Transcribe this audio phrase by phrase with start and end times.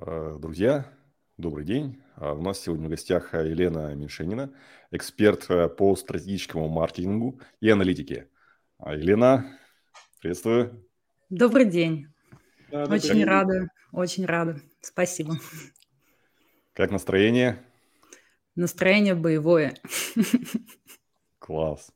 [0.00, 0.86] Э, друзья,
[1.38, 2.00] добрый день.
[2.14, 4.52] А у нас сегодня в гостях Елена Меньшенина,
[4.92, 8.28] эксперт э, по стратегическому маркетингу и аналитике.
[8.78, 9.58] Елена,
[10.20, 10.86] приветствую.
[11.30, 12.06] Добрый день.
[12.70, 13.24] Да, очень день.
[13.24, 14.60] рада, очень рада.
[14.80, 15.34] Спасибо.
[16.74, 17.58] Как настроение?
[18.54, 19.74] Настроение боевое.
[21.40, 21.90] Класс.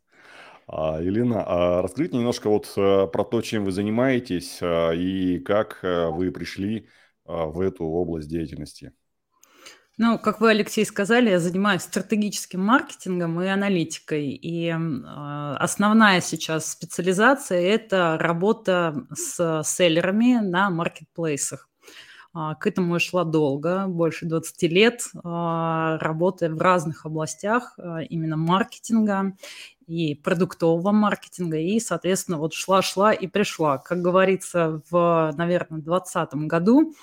[0.66, 6.32] А, Елена, а расскажите немножко вот э, про то, чем вы занимаетесь и как вы
[6.32, 6.89] пришли
[7.25, 8.92] в эту область деятельности?
[9.98, 14.30] Ну, как вы, Алексей, сказали, я занимаюсь стратегическим маркетингом и аналитикой.
[14.30, 21.69] И э, основная сейчас специализация– это работа с селлерами на маркетплейсах.
[22.34, 28.38] Э, к этому я шла долго, больше 20 лет, э, работая в разных областях именно
[28.38, 29.37] маркетинга
[29.92, 33.77] и продуктового маркетинга, и, соответственно, вот шла-шла и пришла.
[33.77, 36.95] Как говорится, в, наверное, 2020 году,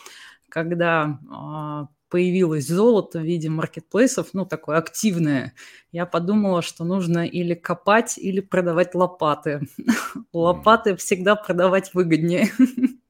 [0.50, 5.54] когда а, появилось золото в виде маркетплейсов, ну, такое активное,
[5.92, 9.68] я подумала, что нужно или копать, или продавать лопаты.
[10.34, 12.50] Лопаты всегда продавать выгоднее.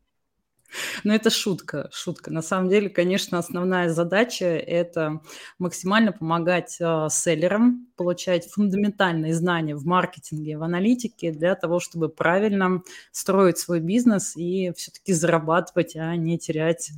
[1.04, 2.32] Но это шутка, шутка.
[2.32, 5.22] На самом деле, конечно, основная задача– это
[5.58, 12.82] максимально помогать э, селлерам получать фундаментальные знания в маркетинге, в аналитике для того, чтобы правильно
[13.12, 16.92] строить свой бизнес и все-таки зарабатывать, а не терять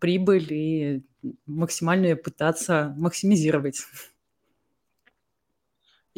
[0.00, 1.02] прибыль и
[1.46, 3.80] максимально пытаться максимизировать.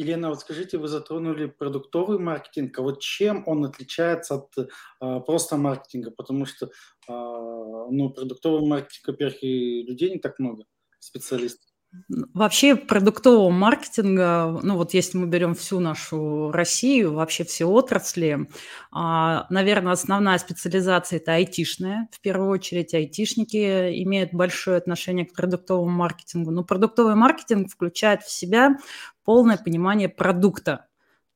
[0.03, 4.53] Елена, вот скажите, вы затронули продуктовый маркетинг, а вот чем он отличается от
[4.99, 6.11] а, просто маркетинга?
[6.11, 6.69] Потому что
[7.07, 7.13] а,
[7.89, 10.65] ну, продуктовый маркетинг, во-первых, и людей не так много,
[10.99, 11.72] специалистов.
[12.33, 18.49] Вообще продуктового маркетинга, ну вот если мы берем всю нашу Россию, вообще все отрасли,
[18.91, 22.07] а, наверное, основная специализация– это айтишная.
[22.11, 26.51] В первую очередь айтишники имеют большое отношение к продуктовому маркетингу.
[26.51, 28.77] Но продуктовый маркетинг включает в себя
[29.23, 30.87] полное понимание продукта,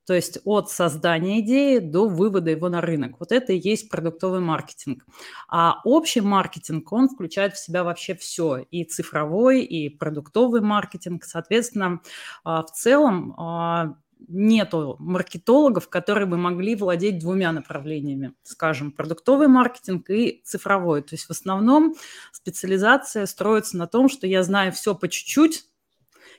[0.08, 3.16] то есть от создания идеи до вывода его на рынок.
[3.20, 5.04] Вот это и есть продуктовый маркетинг.
[5.50, 11.24] А общий маркетинг, он включает в себя вообще все, и цифровой, и продуктовый маркетинг.
[11.24, 12.00] Соответственно,
[12.42, 13.96] а, в целом а,
[14.28, 21.02] нету маркетологов, которые бы могли владеть двумя направлениями, скажем, продуктовый маркетинг и цифровой.
[21.02, 21.96] То есть в основном
[22.32, 25.66] специализация строится на том, что я знаю все по чуть-чуть,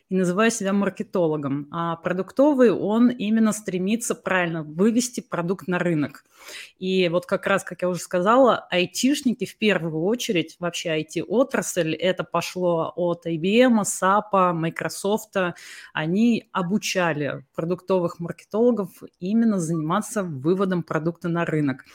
[0.10, 1.68] и называю себя маркетологом.
[1.72, 6.26] А продуктовый, он именно стремится правильно вывести продукт на рынок.
[6.80, 12.24] И вот как раз, как я уже сказала, айтишники в первую очередь, вообще IT-отрасль, это
[12.24, 15.36] пошло от IBM, SAP, Microsoft,
[15.94, 18.90] они обучали продуктовых маркетологов
[19.20, 21.86] именно заниматься выводом продукта на рынок.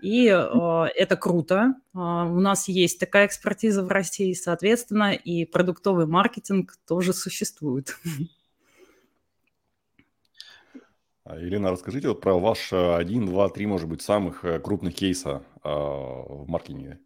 [0.00, 1.74] И э, это круто.
[1.94, 7.96] Э, у нас есть такая экспертиза в России, соответственно, и продуктовый маркетинг тоже существует.
[11.26, 15.42] Елена, расскажите вот про ваш э, один, два, три, может быть, самых э, крупных кейса
[15.62, 16.98] э, в маркетинге.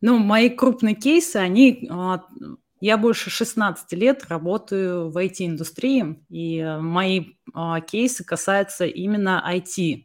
[0.00, 1.86] Ну, мои крупные кейсы, они...
[1.90, 2.24] А,
[2.80, 10.04] я больше 16 лет работаю в IT-индустрии, и мои а, кейсы касаются именно IT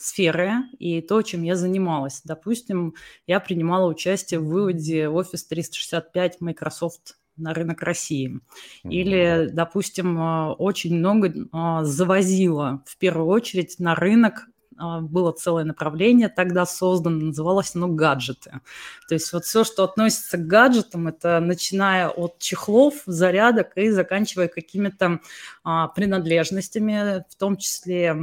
[0.00, 2.22] сферы и то, чем я занималась.
[2.24, 2.94] Допустим,
[3.26, 8.40] я принимала участие в выводе Office 365 Microsoft на рынок России.
[8.84, 14.46] Или, допустим, а, очень много а, завозила в первую очередь на рынок
[14.80, 18.60] а, было целое направление тогда создано, называлось оно гаджеты.
[19.08, 24.48] То есть вот все, что относится к гаджетам, это начиная от чехлов, зарядок и заканчивая
[24.48, 25.20] какими-то
[25.64, 28.16] а, принадлежностями, в том числе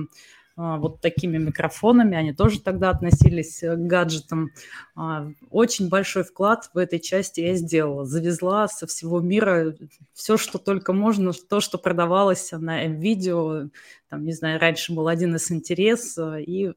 [0.58, 4.50] вот такими микрофонами, они тоже тогда относились к гаджетам.
[4.96, 8.06] А, очень большой вклад в этой части я сделала.
[8.06, 9.76] Завезла со всего мира
[10.14, 13.70] все, что только можно, то, что продавалось на видео,
[14.10, 16.74] там, не знаю, раньше был один из интерес, и а,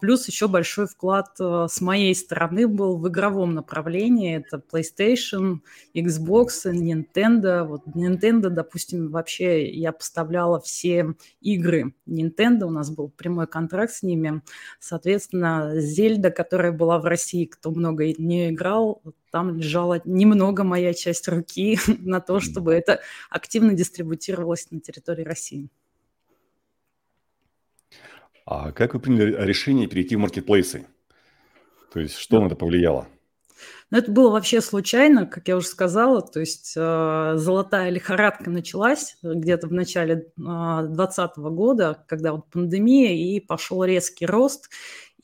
[0.00, 4.36] плюс еще большой вклад э, с моей стороны был в игровом направлении.
[4.36, 5.60] Это PlayStation,
[5.94, 7.64] Xbox, Nintendo.
[7.64, 12.64] Вот Nintendo, допустим, вообще я поставляла все игры Nintendo.
[12.64, 14.42] У нас был прямой контракт с ними.
[14.78, 21.26] Соответственно, Зельда, которая была в России, кто много не играл, там лежала немного моя часть
[21.26, 25.68] руки на то, чтобы это активно дистрибутировалось на территории России.
[28.50, 30.86] А как вы приняли решение перейти в маркетплейсы?
[31.92, 33.06] То есть что на это повлияло?
[33.90, 36.22] Ну, это было вообще случайно, как я уже сказала.
[36.22, 43.12] То есть э, золотая лихорадка началась где-то в начале 2020 э, года, когда вот пандемия,
[43.12, 44.70] и пошел резкий рост.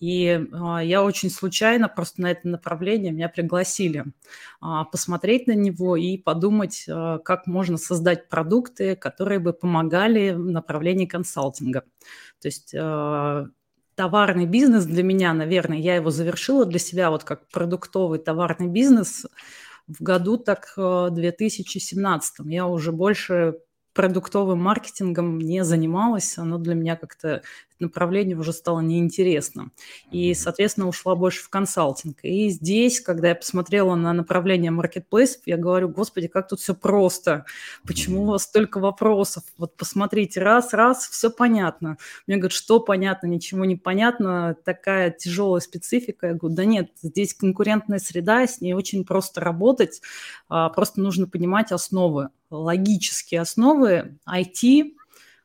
[0.04, 4.04] И а, я очень случайно просто на это направление меня пригласили
[4.60, 10.44] а, посмотреть на него и подумать, а, как можно создать продукты, которые бы помогали в
[10.44, 11.84] направлении консалтинга.
[12.38, 12.74] То есть
[13.94, 19.24] товарный бизнес для меня, наверное, я его завершила для себя вот как продуктовый товарный бизнес
[19.86, 22.40] в году так 2017.
[22.40, 23.54] Э, я уже больше
[23.94, 27.42] продуктовым маркетингом не занималась, оно для меня как-то
[27.80, 29.70] направление уже стало неинтересно.
[30.10, 32.18] И, соответственно, ушла больше в консалтинг.
[32.22, 37.44] И здесь, когда я посмотрела на направление маркетплейсов, я говорю, господи, как тут все просто,
[37.86, 39.44] почему у вас столько вопросов?
[39.58, 41.98] Вот посмотрите, раз, раз, все понятно.
[42.26, 46.28] Мне говорят, что понятно, ничего не понятно, такая тяжелая специфика.
[46.28, 50.00] Я говорю, да нет, здесь конкурентная среда, с ней очень просто работать,
[50.48, 54.92] а, просто нужно понимать основы, логические основы IT,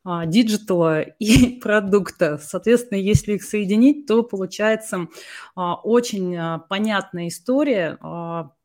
[0.05, 2.39] диджитала и продукта.
[2.41, 5.07] Соответственно, если их соединить, то получается
[5.55, 7.97] а, очень а, понятная история.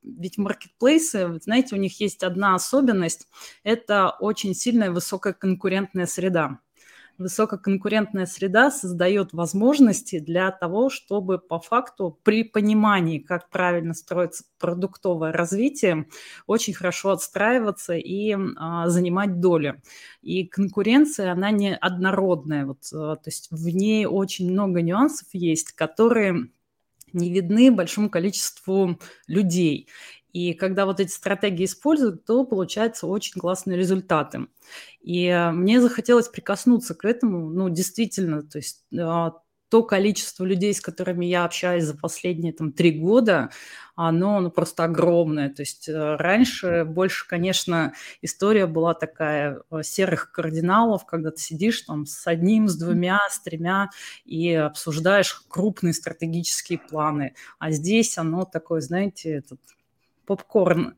[0.02, 3.26] Ведь маркетплейсы, знаете, у них есть одна особенность–
[3.64, 6.58] это очень сильная высокая конкурентная среда
[7.18, 15.32] высококонкурентная среда создает возможности для того, чтобы по факту при понимании, как правильно строится продуктовое
[15.32, 16.06] развитие,
[16.46, 19.80] очень хорошо отстраиваться и а, занимать доли.
[20.22, 22.66] И конкуренция, она не однородная.
[22.66, 26.48] Вот, а, то есть в ней очень много нюансов есть, которые
[27.12, 29.88] не видны большому количеству людей.
[30.34, 34.48] И когда вот эти стратегии используют, то получаются очень классные результаты.
[35.00, 39.34] И э, мне захотелось прикоснуться к этому, ну, действительно, то есть а,
[39.68, 43.50] то количество людей, с которыми я общаюсь за последние там три года,
[43.96, 45.50] оно ну, просто огромное.
[45.50, 47.92] То есть э, раньше больше, конечно,
[48.22, 53.40] история была такая э, серых кардиналов, когда ты сидишь там с одним, с двумя, с
[53.40, 53.90] тремя
[54.24, 57.34] и обсуждаешь крупные стратегические планы.
[57.58, 59.60] А здесь оно такое, знаете, этот
[60.26, 60.96] попкорн.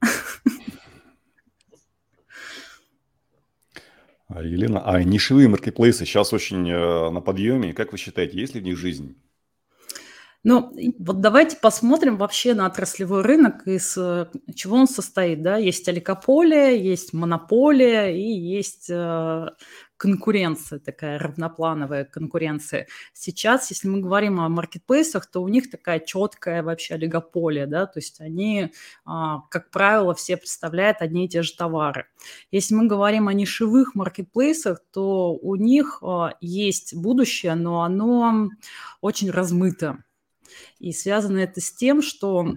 [4.28, 7.72] А, Елена, а нишевые маркетплейсы сейчас очень э, на подъеме.
[7.72, 9.16] Как вы считаете, есть ли в них жизнь?
[10.48, 15.42] Ну, вот давайте посмотрим вообще на отраслевой рынок, из э, чего он состоит.
[15.42, 15.56] Да?
[15.56, 19.46] Есть олигополия, есть монополия и есть э,
[19.96, 22.86] конкуренция, такая равноплановая конкуренция.
[23.12, 27.98] Сейчас, если мы говорим о маркетплейсах, то у них такая четкая вообще олигополия, да, то
[27.98, 28.72] есть они,
[29.04, 32.06] а, как правило, все представляют одни и те же товары.
[32.50, 38.50] Если мы говорим о нишевых маркетплейсах, то у них а, есть будущее, но оно
[39.00, 40.04] очень размыто.
[40.78, 42.54] И связано это с тем, что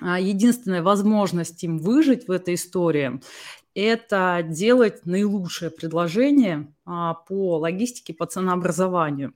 [0.00, 3.20] а, единственная возможность им выжить в этой истории
[3.78, 9.34] это делать наилучшее предложение а, по логистике, по ценообразованию.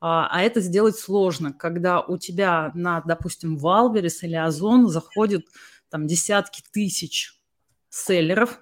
[0.00, 5.44] А, а это сделать сложно, когда у тебя на, допустим, Wildberries или Озон заходят
[5.90, 7.40] там десятки тысяч
[7.90, 8.60] селлеров,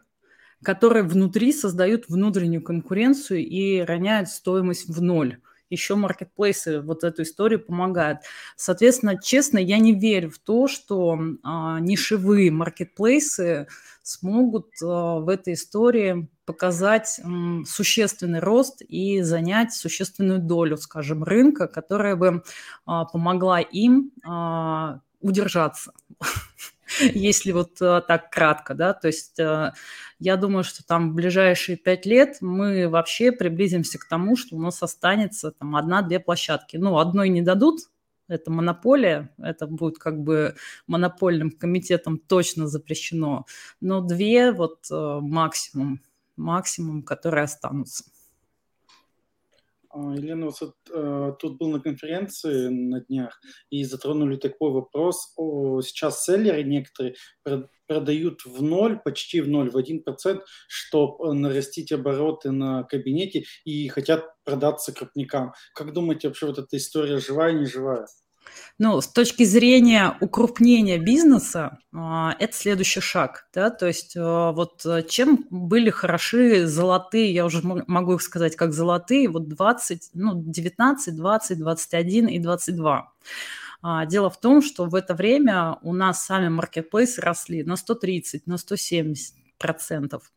[0.62, 5.40] которые внутри создают внутреннюю конкуренцию и роняют стоимость в ноль
[5.72, 8.20] еще маркетплейсы вот эту историю помогают.
[8.56, 13.66] Соответственно, честно, я не верю в то, что а, нишевые маркетплейсы
[14.02, 21.66] смогут а, в этой истории показать м, существенный рост и занять существенную долю, скажем, рынка,
[21.68, 22.42] которая бы
[22.86, 25.92] а, помогла им а, удержаться.
[27.14, 29.72] если вот э, так кратко, да, то есть э,
[30.18, 34.60] я думаю, что там в ближайшие пять лет мы вообще приблизимся к тому, что у
[34.60, 36.76] нас останется там одна-две площадки.
[36.76, 37.80] Ну, одной не дадут,
[38.28, 40.54] это монополия, это будет как бы
[40.86, 43.46] монопольным комитетом точно запрещено,
[43.80, 46.00] но две вот э, максимум,
[46.36, 48.04] максимум, которые останутся.
[49.92, 55.34] А, Елена, вот э, тут был на конференции на днях и затронули такой вопрос.
[55.36, 57.14] О, сейчас селлеры некоторые
[57.86, 63.88] продают в ноль, почти в ноль, в один процент, чтобы нарастить обороты на кабинете и
[63.88, 65.52] хотят продаться крупникам.
[65.74, 68.06] Как думаете, вообще вот эта история живая, не живая?
[68.78, 74.84] Ну, с точки зрения укрупнения бизнеса, а, это следующий шаг, да, то есть а, вот
[74.86, 80.32] э, чем были хороши золотые, я уже могу их сказать как золотые, вот 20, ну,
[80.34, 83.12] 19, 20, 21 и 22.
[83.82, 88.46] А, дело в том, что в это время у нас сами маркетплейсы росли на 130,
[88.46, 90.30] на 170, процентов.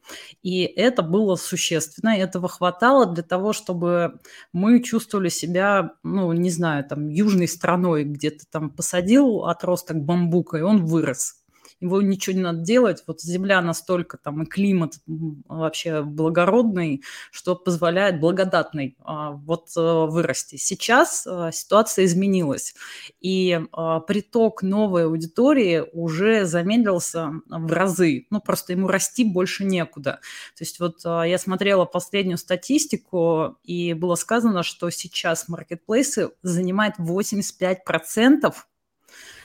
[0.44, 4.20] И это было существенно, этого хватало для того, чтобы
[4.54, 10.58] мы чувствовали себя, ну, не знаю, там, южной страной, где ты там посадил отросток бамбука,
[10.58, 11.45] и он вырос.
[11.82, 13.04] Его ничего не надо делать.
[13.08, 20.56] Вот земля настолько там и климат вообще благородный, что позволяет благодатный а, вот э, вырасти.
[20.56, 22.76] Сейчас а, ситуация изменилась,
[23.20, 28.28] и а, приток новой аудитории уже замедлился в разы.
[28.30, 30.20] Ну, просто ему расти больше некуда.
[30.58, 38.54] То есть вот я смотрела последнюю статистику, и было сказано, что сейчас маркетплейсы занимают 85%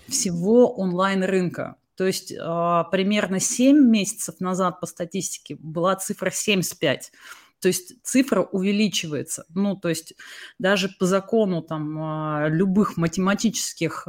[0.08, 1.76] всего онлайн-рынка.
[2.00, 7.12] То есть э, примерно 7 месяцев назад по статистике была цифра 75.
[7.60, 9.44] То есть цифра увеличивается.
[9.50, 10.14] Ну, то есть
[10.58, 14.08] даже по закону там любых математических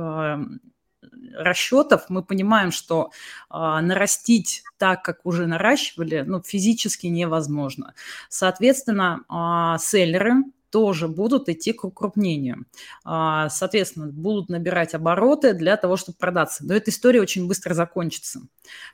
[1.34, 3.12] расчетов мы понимаем, что
[3.50, 7.94] э, нарастить так, как уже наращивали, ну, физически невозможно.
[8.30, 12.66] Соответственно, э, селлеры тоже будут идти к укрупнению.
[13.04, 16.66] А, соответственно, будут набирать обороты для того, чтобы продаться.
[16.66, 18.42] Но эта история очень быстро закончится,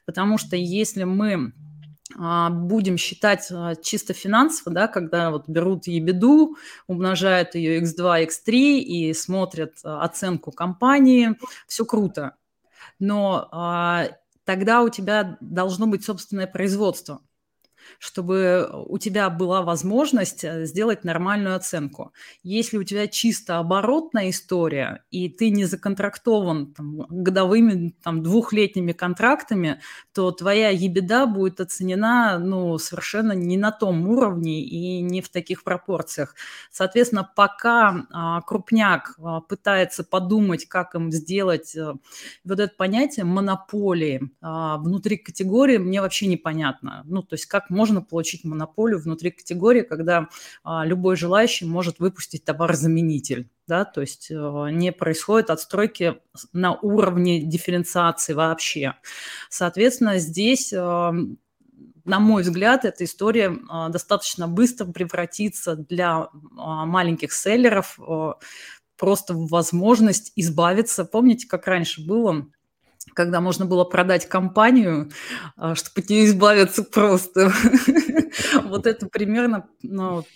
[0.05, 1.53] потому что если мы
[2.17, 6.57] а, будем считать а, чисто финансово, да, когда вот берут ебеду,
[6.87, 12.35] умножают ее x2, x3 и смотрят оценку компании, все круто.
[12.99, 14.09] Но
[14.43, 17.21] тогда у тебя должно быть собственное производство
[17.99, 22.13] чтобы у тебя была возможность э, сделать нормальную оценку.
[22.43, 29.81] Если у тебя чисто оборотная история, и ты не законтрактован там, годовыми там, двухлетними контрактами,
[30.13, 35.63] то твоя ебеда будет оценена ну, совершенно не на том уровне и не в таких
[35.63, 36.35] пропорциях.
[36.71, 41.95] Соответственно, пока а, крупняк а, пытается подумать, как им сделать а,
[42.43, 47.03] вот это понятие монополии а, внутри категории, мне вообще непонятно.
[47.05, 50.27] Ну, то есть как можно получить монополию внутри категории, когда
[50.63, 53.49] а, любой желающий может выпустить товар-заменитель.
[53.67, 56.15] Да, то есть а, не происходит отстройки
[56.53, 58.95] на уровне дифференциации вообще.
[59.49, 61.13] Соответственно, здесь а,
[62.07, 67.99] на мой взгляд, эта история а, достаточно быстро превратится для а, маленьких селлеров
[68.97, 71.05] просто в возможность избавиться.
[71.05, 72.47] Помните, как раньше было?
[73.13, 75.09] Когда можно было продать компанию,
[75.55, 77.51] а, чтобы от нее избавиться просто.
[78.63, 79.67] Вот это примерно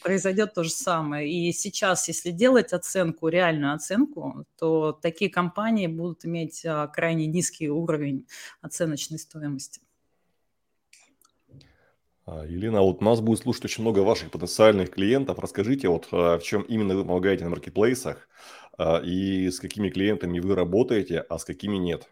[0.02, 1.32] произойдет то же самое.
[1.32, 7.70] И сейчас, если делать оценку, реальную оценку, то такие компании будут иметь а, крайне низкий
[7.70, 8.26] уровень
[8.62, 9.82] оценочной стоимости.
[12.26, 15.38] А, Елена, вот нас будет слушать очень много ваших потенциальных клиентов.
[15.40, 18.28] Расскажите, вот в чем именно вы помогаете на маркетплейсах
[19.04, 22.10] и с какими клиентами вы работаете, а с какими нет?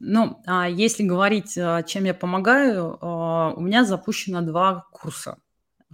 [0.00, 5.38] Ну, а если говорить, а, чем я помогаю, а, у меня запущено два курса.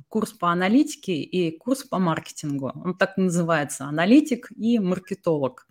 [0.08, 2.72] Курс по аналитике и курс по маркетингу.
[2.74, 5.66] Он так называется, аналитик и маркетолог.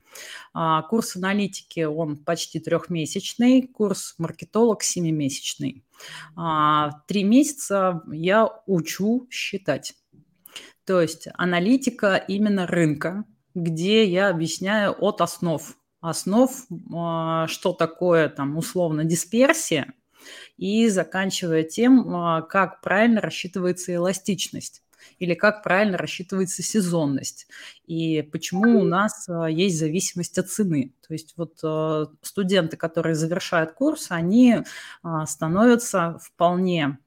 [0.90, 5.84] Курс аналитики, он почти трехмесячный, курс маркетолог семимесячный.
[7.08, 9.96] Три месяца я учу считать.
[10.86, 13.26] То есть аналитика именно рынка,
[13.56, 16.52] где я объясняю от основ основ,
[16.94, 19.94] а, что такое там условно дисперсия,
[20.58, 24.84] и заканчивая тем, а, как правильно рассчитывается эластичность
[25.20, 27.48] или как правильно рассчитывается сезонность,
[27.86, 30.94] и почему у нас а, есть зависимость от цены.
[31.06, 31.58] То есть вот
[32.22, 34.64] студенты, которые завершают курс, они
[35.26, 36.98] становятся вполне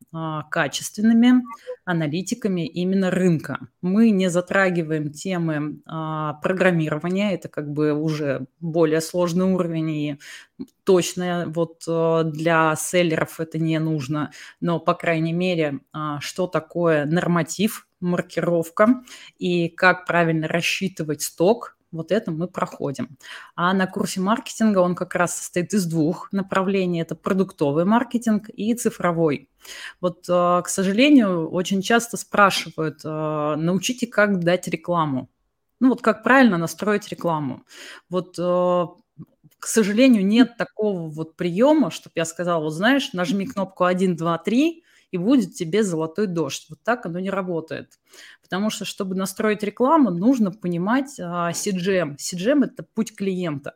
[0.50, 1.42] качественными
[1.86, 3.68] аналитиками именно рынка.
[3.80, 10.18] Мы не затрагиваем темы а, программирования, это как бы уже более сложный уровень, и
[10.84, 17.04] точно вот а, для селлеров это не нужно, но, по крайней мере, а, что такое
[17.06, 19.02] норматив, маркировка
[19.38, 23.16] и как правильно рассчитывать сток, вот это мы проходим.
[23.54, 27.00] А на курсе маркетинга он как раз состоит из двух направлений.
[27.00, 29.48] Это продуктовый маркетинг и цифровой.
[30.00, 35.28] Вот, э, к сожалению, очень часто спрашивают, э, научите, как дать рекламу.
[35.80, 37.62] Ну вот как правильно настроить рекламу.
[38.08, 38.86] Вот э,
[39.58, 44.38] к сожалению, нет такого вот приема, чтобы я сказала, вот знаешь, нажми кнопку 1, 2,
[44.38, 46.66] 3, и будет тебе золотой дождь.
[46.68, 47.98] Вот так оно не работает.
[48.42, 52.16] Потому что, чтобы настроить рекламу, нужно понимать а, CGM.
[52.16, 53.74] CGM– это путь клиента.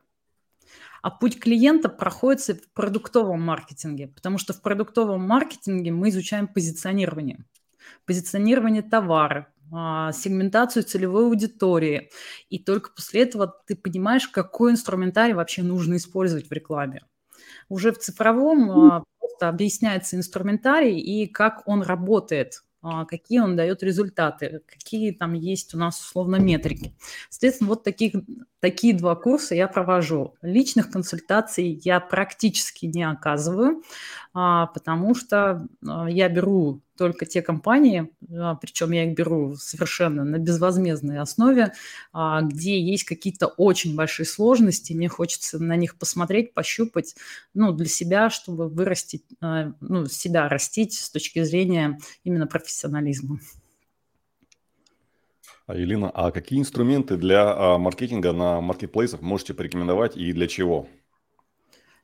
[1.02, 7.44] А путь клиента проходит в продуктовом маркетинге, потому что в продуктовом маркетинге мы изучаем позиционирование.
[8.04, 12.10] Позиционирование товара, а, сегментацию целевой аудитории.
[12.48, 17.02] И только после этого ты понимаешь, какой инструментарий вообще нужно использовать в рекламе.
[17.68, 22.62] Уже в цифровом а, просто объясняется инструментарий и как он работает.
[22.82, 26.94] а, какие он дает результаты, какие там есть у нас условно метрики.
[27.28, 28.14] Соответственно, вот таких,
[28.60, 30.34] такие два курса я провожу.
[30.40, 33.82] Личных консультаций я практически не оказываю,
[34.32, 38.10] потому что а, я беру только те компании,
[38.60, 41.72] причем я их беру совершенно на безвозмездной основе,
[42.12, 47.16] где есть какие-то очень большие сложности, мне хочется на них посмотреть, пощупать,
[47.54, 53.40] ну, для себя, чтобы вырастить, ну, себя растить с точки зрения именно профессионализма.
[55.70, 60.88] А, Елена, а какие инструменты для а, маркетинга на маркетплейсах можете порекомендовать и для чего?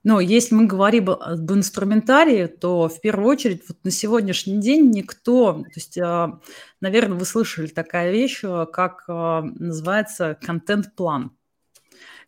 [0.06, 5.54] Но если мы говорим об инструментарии, то в первую очередь вот на сегодняшний день никто,
[5.54, 6.38] то есть, а,
[6.80, 11.32] наверное, вы слышали такая вещь, как называется контент-план.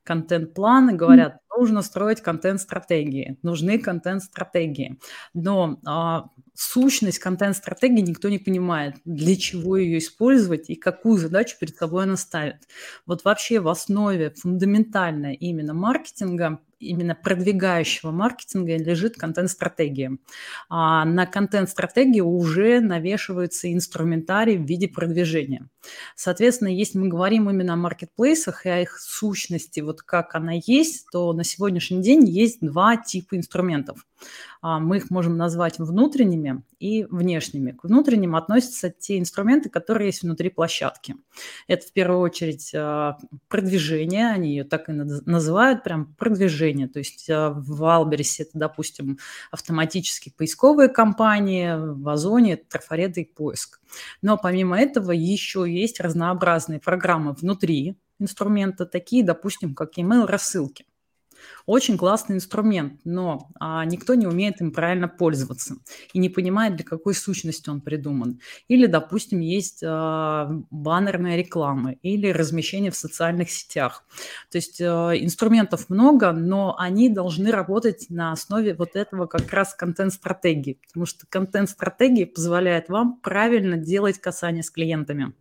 [0.02, 4.98] Контент-планы говорят, нужно строить контент-стратегии, нужны контент-стратегии.
[5.32, 5.78] Но
[6.54, 12.16] сущность контент-стратегии никто не понимает, для чего ее использовать и какую задачу перед собой она
[12.16, 12.56] ставит.
[13.06, 20.18] Вот вообще в основе фундаментально именно маркетинга именно продвигающего маркетинга лежит контент-стратегия.
[20.68, 25.68] А на контент-стратегии уже навешивается инструментарий в виде продвижения.
[26.14, 31.06] Соответственно, если мы говорим именно о маркетплейсах и о их сущности, вот как она есть,
[31.10, 34.06] то на сегодняшний день есть два типа инструментов.
[34.60, 37.72] А, мы их можем назвать внутренними и внешними.
[37.72, 41.16] К внутренним относятся те инструменты, которые есть внутри площадки.
[41.68, 43.18] Это в первую очередь а,
[43.48, 46.67] продвижение, они ее так и называют, прям продвижение.
[46.88, 49.18] То есть а, в Альбересе это, допустим,
[49.50, 53.80] автоматические поисковые кампании, в Озоне это трафареты и поиск.
[54.22, 60.84] Но помимо этого еще есть разнообразные программы внутри инструмента, такие, допустим, как email рассылки.
[61.66, 65.76] Очень классный инструмент, но а, никто не умеет им правильно пользоваться
[66.12, 68.40] и не понимает, для какой сущности он придуман.
[68.68, 74.04] Или, допустим, есть а, баннерная реклама или размещение в социальных сетях.
[74.50, 79.74] То есть а, инструментов много, но они должны работать на основе вот этого как раз
[79.74, 85.34] контент-стратегии, потому что контент-стратегия позволяет вам правильно делать касание с клиентами.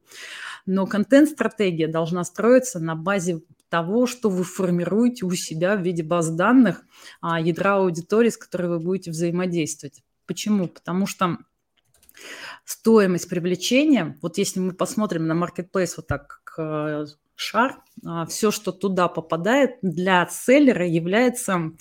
[0.66, 6.30] Но контент-стратегия должна строиться на базе того, что вы формируете у себя в виде баз
[6.30, 6.84] данных
[7.22, 10.04] а, ядра аудитории, с которой вы будете взаимодействовать.
[10.26, 10.68] Почему?
[10.68, 11.38] Потому что
[12.66, 18.52] стоимость привлечения, вот если мы посмотрим на marketplace вот так как э, шар, а, все,
[18.52, 21.72] что туда попадает, для селлера является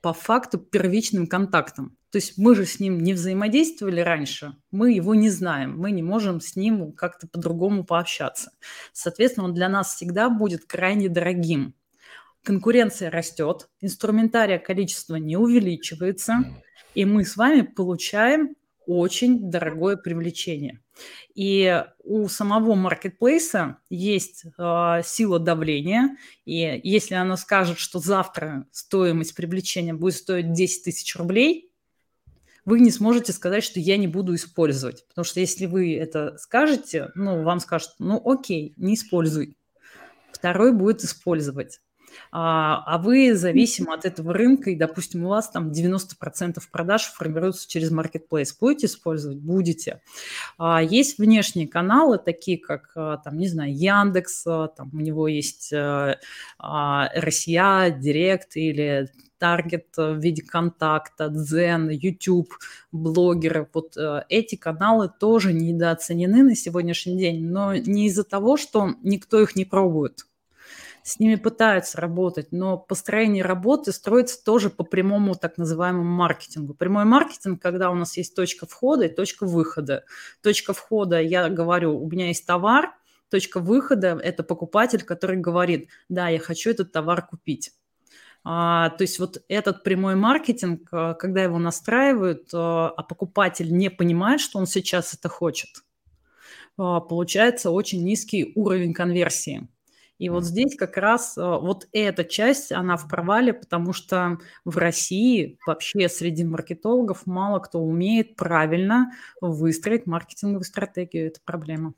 [0.00, 1.96] по факту первичным контактом.
[2.12, 6.02] То есть мы же с ним не взаимодействовали раньше, мы его не знаем, мы не
[6.02, 8.52] можем с ним как-то по-другому пообщаться.
[8.92, 11.74] Соответственно, он для нас всегда будет крайне дорогим.
[12.42, 16.44] Конкуренция растет, инструментария количество не увеличивается,
[16.94, 20.80] и мы с вами получаем очень дорогое привлечение.
[21.34, 29.34] И у самого маркетплейса есть э, сила давления, и если она скажет, что завтра стоимость
[29.34, 31.71] привлечения будет стоить 10 тысяч рублей,
[32.64, 35.06] вы не сможете сказать, что я не буду использовать.
[35.08, 39.56] Потому что если вы это скажете, ну, вам скажут, ну, окей, не используй.
[40.32, 41.80] Второй будет использовать.
[42.30, 47.68] А, а вы зависимы от этого рынка, и, допустим, у вас там 90% продаж формируются
[47.68, 48.54] через marketplace.
[48.60, 49.38] Будете использовать?
[49.38, 50.00] Будете.
[50.58, 55.28] А, есть внешние каналы, такие как, а, там, не знаю, Яндекс, а, там у него
[55.28, 56.18] есть а,
[57.14, 59.10] Россия, Директ или
[59.42, 62.54] таргет в виде контакта, Дзен, YouTube,
[62.92, 63.68] блогеры.
[63.74, 69.40] Вот э, эти каналы тоже недооценены на сегодняшний день, но не из-за того, что никто
[69.40, 70.26] их не пробует.
[71.02, 76.74] С ними пытаются работать, но построение работы строится тоже по прямому так называемому маркетингу.
[76.74, 80.04] Прямой маркетинг, когда у нас есть точка входа и точка выхода.
[80.40, 82.94] Точка входа, я говорю, у меня есть товар,
[83.28, 87.72] точка выхода– это покупатель, который говорит, да, я хочу этот товар купить.
[88.44, 93.88] А, то есть вот этот прямой маркетинг, а, когда его настраивают, а, а покупатель не
[93.88, 95.70] понимает, что он сейчас это хочет,
[96.76, 99.68] а, получается очень низкий уровень конверсии.
[100.18, 105.58] И вот здесь как раз вот эта часть, она в провале, потому что в России
[105.66, 111.26] вообще среди маркетологов мало кто умеет правильно выстроить маркетинговую стратегию.
[111.26, 111.94] Это проблема.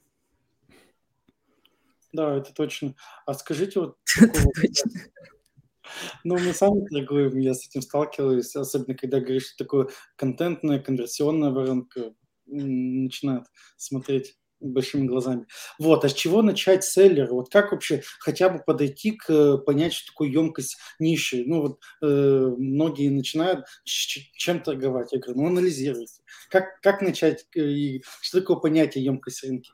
[2.15, 2.95] Да, это точно.
[3.27, 3.99] А скажите вот...
[6.25, 11.51] Ну, мы сами торгуем, я с этим сталкиваюсь, особенно когда говоришь, что такое контентная, конверсионная
[11.51, 12.15] воронка
[12.47, 14.37] начинают смотреть.
[14.61, 15.47] большими глазами.
[15.79, 17.31] Вот, а с чего начать селлер?
[17.35, 21.45] Вот как вообще хотя бы подойти к э, понять, что такое емкость ниши?
[21.47, 22.07] Ну вот э,
[22.57, 25.13] многие начинают чем торговать.
[25.13, 26.23] Я говорю, ну анализируйте.
[26.51, 29.69] Как, как начать, э, и что такое понятие емкость рынка?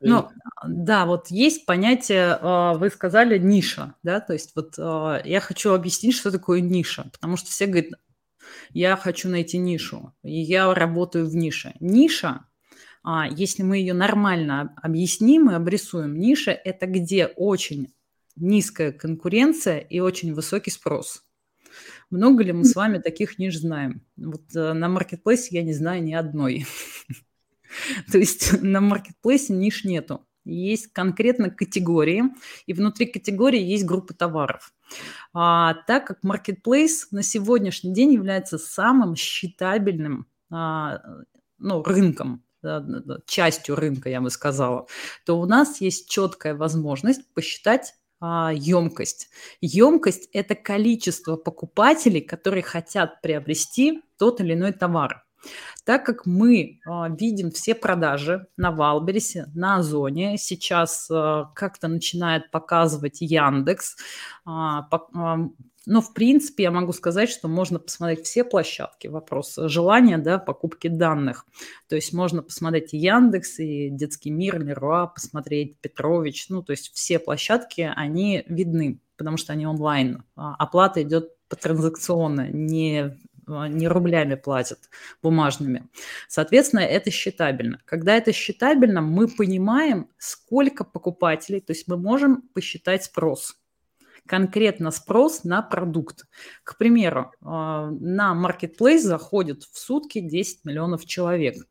[0.00, 0.28] Ну,
[0.66, 5.72] да, вот есть понятие, а, вы сказали, ниша, да, то есть вот а, я хочу
[5.72, 7.92] объяснить, что такое ниша, потому что все говорят,
[8.70, 11.74] я хочу найти нишу, и я работаю в нише.
[11.80, 12.46] Ниша,
[13.02, 17.92] а, если мы ее нормально объясним и обрисуем, ниша– это где очень
[18.36, 21.24] низкая конкуренция и очень высокий спрос.
[22.10, 24.02] Много ли мы с вами таких ниш знаем?
[24.16, 26.66] Вот э, на маркетплейсе я не знаю ни одной.
[28.12, 30.26] То есть на маркетплейсе ниш нету.
[30.44, 32.24] Есть конкретно категории,
[32.66, 34.72] и внутри категории есть группы товаров.
[35.32, 41.00] А, так как marketplace на сегодняшний день является самым считабельным а,
[41.58, 42.42] ну, рынком,
[43.26, 44.86] частью рынка, я бы сказала,
[45.24, 49.30] то у нас есть четкая возможность посчитать а, емкость.
[49.60, 55.24] Емкость– это количество покупателей, которые хотят приобрести тот или иной товар.
[55.84, 62.50] Так как мы а, видим все продажи на Валбересе, на Озоне, сейчас а, как-то начинает
[62.50, 63.96] показывать Яндекс,
[64.44, 65.38] а, а,
[65.86, 69.06] ну, в принципе, я могу сказать, что можно посмотреть все площадки.
[69.06, 71.46] Вопрос желания, да, покупки данных.
[71.88, 76.48] То есть можно посмотреть и Яндекс, и Детский мир, Леруа, посмотреть Петрович.
[76.50, 80.22] Ну, то есть все площадки, они видны, потому что они онлайн.
[80.36, 83.18] Оплата идет по транзакционно, не
[83.68, 84.78] не рублями платят,
[85.22, 85.88] бумажными.
[86.28, 87.80] Соответственно, это считабельно.
[87.84, 93.56] Когда это считабельно, мы понимаем, сколько покупателей, то есть мы можем посчитать спрос
[94.26, 96.26] конкретно спрос на продукт.
[96.62, 101.66] К примеру, а, на marketplace заходит в сутки 10 миллионов человек,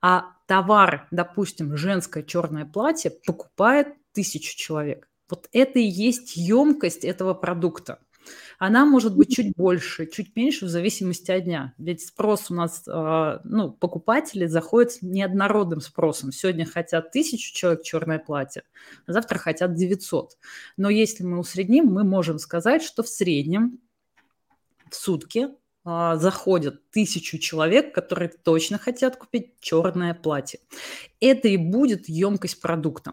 [0.00, 5.08] а товар, допустим, женское черное платье покупает тысячу человек.
[5.28, 7.98] Вот это и есть емкость этого продукта
[8.58, 11.74] она может быть чуть больше, чуть меньше в зависимости от дня.
[11.78, 16.32] Ведь спрос у нас, а, ну, покупатели заходят с неоднородным спросом.
[16.32, 18.62] Сегодня хотят тысячу человек черное платье,
[19.06, 20.38] а завтра хотят 900.
[20.76, 23.78] Но если мы усредним, мы можем сказать, что в среднем
[24.90, 25.48] в сутки
[25.86, 30.60] а, заходят тысячу человек, которые точно хотят купить черное платье.
[31.20, 33.12] Это и будет емкость продукта.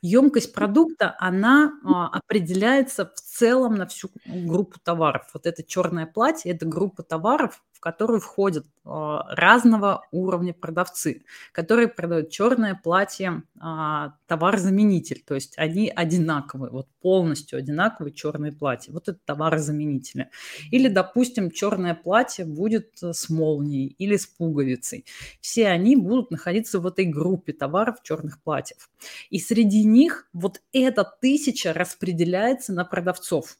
[0.00, 5.28] Емкость продукта, она а, определяется в целом на всю группу товаров.
[5.34, 11.88] Вот это черное платье, это группа товаров, в которую входят а, разного уровня продавцы, которые
[11.88, 18.92] продают черное платье, а, товар-заменитель, то есть они одинаковые, вот полностью одинаковые черные платья.
[18.92, 20.30] Вот это товары-заменители.
[20.70, 25.04] Или, допустим, черное платье будет с молнией или с пуговицей.
[25.42, 28.88] Все они будут находиться в этой группе товаров черных платьев.
[29.28, 33.58] И среди них вот эта тысяча распределяется на продавцов.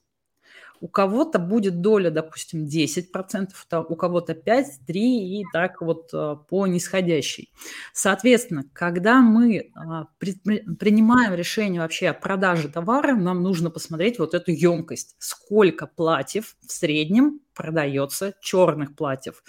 [0.80, 6.66] У кого-то будет доля, допустим, 10%, у кого-то 5, 3 и так вот э, по
[6.66, 7.52] нисходящей.
[7.92, 14.50] Соответственно, когда мы а, принимаем решение вообще о продаже товара, нам нужно посмотреть вот эту
[14.50, 15.16] емкость.
[15.18, 19.42] Сколько платьев в среднем продается черных платьев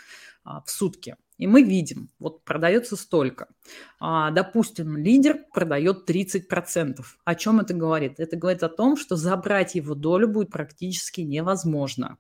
[0.44, 1.16] а, в сутки.
[1.38, 3.48] И мы видим, вот продается столько.
[4.00, 7.18] А, допустим, лидер продает 30%.
[7.24, 8.20] О чем это говорит?
[8.20, 12.18] Это говорит о том, что забрать его долю будет практически невозможно.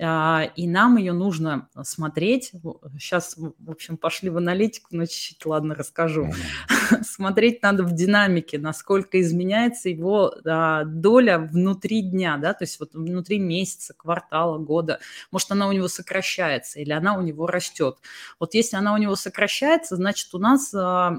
[0.00, 2.52] А, и нам ее нужно смотреть.
[2.98, 6.32] Сейчас, в общем, пошли в аналитику, но чуть-чуть, ладно, расскажу.
[7.02, 12.94] Смотреть надо в динамике, насколько изменяется его а, доля внутри дня, да, то есть вот
[12.94, 14.98] внутри месяца, квартала, года.
[15.30, 17.98] Может, она у него сокращается или она у него растет.
[18.40, 21.18] Вот если она у него сокращается, значит, у нас а,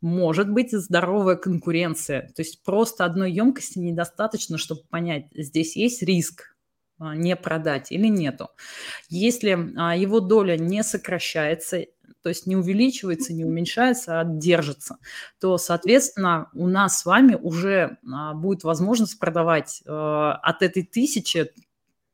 [0.00, 2.32] может быть здоровая конкуренция.
[2.34, 6.49] То есть просто одной емкости недостаточно, чтобы понять, здесь есть риск,
[7.00, 8.50] не продать или нету.
[9.08, 11.86] Если а, его доля не сокращается,
[12.22, 14.98] то есть не увеличивается, не уменьшается, а держится,
[15.40, 21.50] то, соответственно, у нас с вами уже а, будет возможность продавать от этой тысячи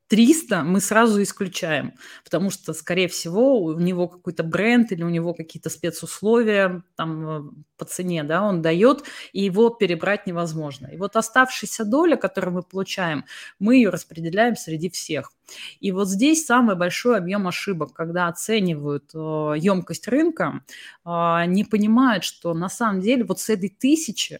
[0.07, 1.93] 300 мы сразу исключаем,
[2.23, 7.51] потому что, скорее всего, у него какой-то бренд или у него какие-то спецусловия там э,
[7.77, 10.87] по цене, да, он дает, и его перебрать невозможно.
[10.87, 13.25] И вот оставшаяся доля, которую мы получаем,
[13.59, 15.31] мы ее распределяем среди всех.
[15.79, 20.61] И вот здесь самый большой объем ошибок, когда оценивают э, емкость рынка,
[21.05, 24.39] э, не понимают, что на самом деле вот с этой тысячи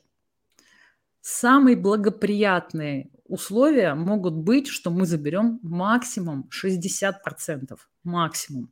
[1.21, 7.77] самый благоприятный условия могут быть, что мы заберем максимум 60%.
[8.03, 8.71] Максимум.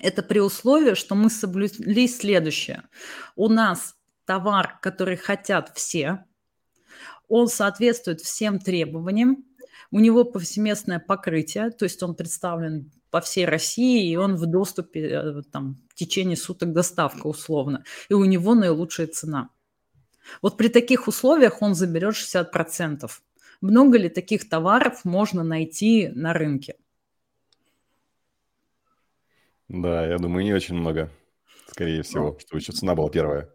[0.00, 2.84] Это при условии, что мы соблюли следующее.
[3.36, 6.24] У нас товар, который хотят все,
[7.28, 9.44] он соответствует всем требованиям,
[9.90, 15.00] у него повсеместное покрытие, то есть он представлен по всей России, и он в доступе
[15.00, 19.50] э, там, в течение суток доставка условно, и у него наилучшая цена.
[20.42, 23.10] Вот при таких условиях он заберет 60%.
[23.60, 26.76] Много ли таких товаров можно найти на рынке?
[29.68, 31.10] Да, я думаю, не очень много,
[31.68, 33.50] скорее всего, чтобы еще цена была первая.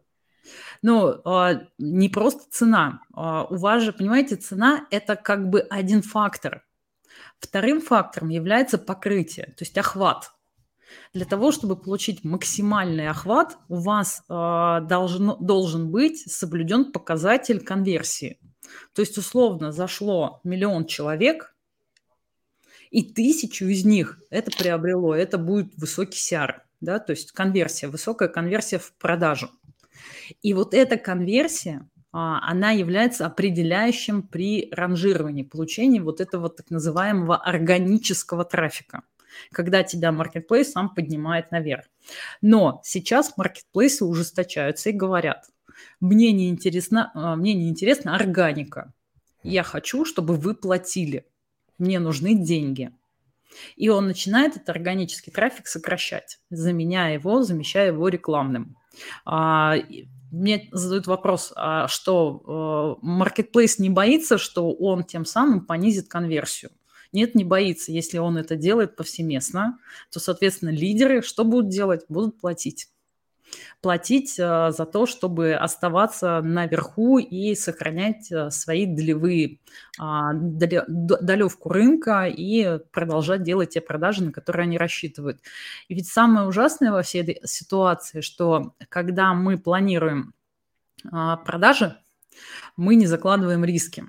[0.82, 3.02] Ну, а, не просто цена.
[3.14, 6.64] А, у вас же, понимаете, цена– это как бы один фактор.
[7.40, 10.32] Вторым фактором является покрытие, то есть охват.
[11.14, 18.40] Для того, чтобы получить максимальный охват, у вас э, должен, должен быть соблюден показатель конверсии.
[18.94, 21.56] То есть, условно, зашло миллион человек,
[22.92, 28.30] и тысячу из них это приобрело, это будет высокий CR, да, то есть конверсия, высокая
[28.30, 29.50] конверсия в продажу.
[30.42, 37.36] И вот эта конверсия, а, она является определяющим при ранжировании, получении вот этого так называемого
[37.36, 39.02] органического трафика,
[39.52, 41.86] когда тебя маркетплейс сам поднимает наверх.
[42.42, 45.50] Но сейчас маркетплейсы ужесточаются и говорят,
[46.00, 48.94] мне не интересна, а, мне не интересна органика,
[49.44, 51.26] я хочу, чтобы вы платили,
[51.78, 52.92] мне нужны деньги.
[53.76, 58.76] И он начинает этот органический трафик сокращать, заменяя его, замещая его рекламным.
[59.24, 59.76] А,
[60.32, 66.72] мне задают вопрос, а что маркетплейс не боится, что он тем самым понизит конверсию?
[67.16, 67.94] Нет, не боится.
[67.94, 69.80] Если он это делает повсеместно,
[70.12, 72.04] то, соответственно, лидеры что будут делать?
[72.10, 72.90] Будут платить
[73.82, 79.60] платить э, за то, чтобы оставаться наверху и сохранять э, свои долевые,
[80.00, 85.42] а, долевку рынка и продолжать делать те продажи, на которые они рассчитывают.
[85.88, 90.34] И ведь самое ужасное во всей этой ситуации, что когда мы планируем
[91.12, 91.98] а, продажи,
[92.76, 94.06] мы не закладываем риски.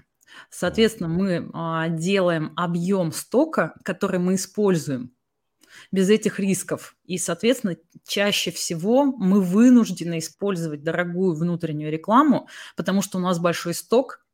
[0.51, 5.13] Соответственно, мы а, делаем объем стока, который мы используем,
[5.93, 6.97] без этих рисков.
[7.05, 13.75] И, соответственно, чаще всего мы вынуждены использовать дорогую внутреннюю рекламу, потому что у нас большой
[13.75, 14.27] сток,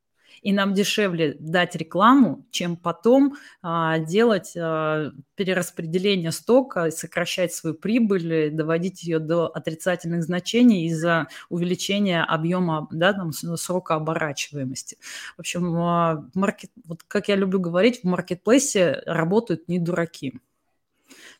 [0.42, 8.50] и нам дешевле дать рекламу, чем потом а, делать а, перераспределение стока, сокращать свою прибыль,
[8.50, 14.98] доводить ее до отрицательных значений из-за увеличения объема, да, там, срока оборачиваемости.
[15.37, 20.40] В общем, а, маркет, вот как я люблю говорить, в маркетплейсе работают не дураки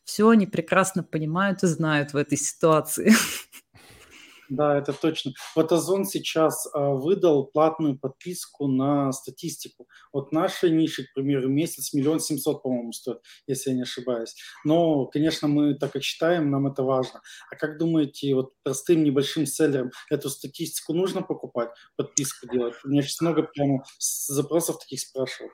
[0.05, 3.13] все они прекрасно понимают и знают в этой ситуации.
[4.49, 5.31] Да, это точно.
[5.55, 9.87] Вот Озон сейчас а, выдал платную подписку на статистику.
[10.11, 14.35] Вот наши ниши, к примеру, месяц миллион семьсот, по-моему, стоит, если я не ошибаюсь.
[14.63, 17.21] Но, конечно, мы так как считаем, нам это важно.
[17.49, 22.75] А как думаете, вот простым небольшим селлерам эту статистику нужно покупать, подписку делать?
[22.83, 25.53] У меня сейчас много прямо запросов таких спрашивают.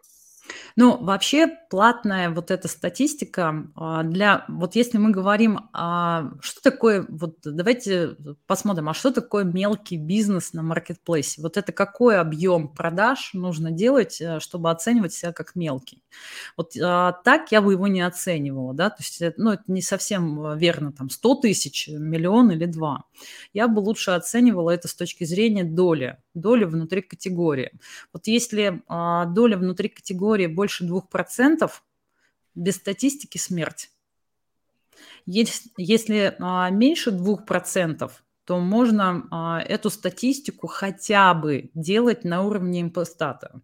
[0.75, 7.05] Ну, вообще платная вот эта статистика а, для, вот если мы говорим, а, что такое,
[7.07, 8.15] вот давайте
[8.47, 11.41] посмотрим, а что такое мелкий бизнес на маркетплейсе?
[11.41, 16.03] Вот это какой объем продаж нужно делать, э, чтобы оценивать себя как мелкий?
[16.57, 20.57] Вот а, так я бы его не оценивала, да, то есть, ну, это не совсем
[20.57, 23.03] верно, там, 100 тысяч, миллион или два.
[23.53, 27.71] Я бы лучше оценивала это с точки зрения доли, доли внутри категории.
[28.13, 31.69] Вот если доля внутри категории больше 2%,
[32.55, 33.89] без статистики смерть.
[35.25, 38.11] Если а, меньше 2%,
[38.45, 43.61] то можно а, эту статистику хотя бы делать на уровне импостата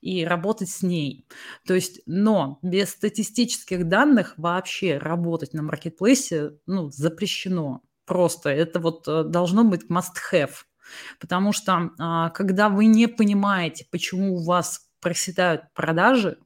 [0.00, 1.26] и работать с ней.
[1.66, 7.82] То есть, но без статистических данных вообще работать на маркетплейсе ну, запрещено.
[8.04, 10.64] Просто это вот э, должно быть must-have.
[11.20, 16.38] Потому что а, когда вы не понимаете, почему у вас проседают продажи,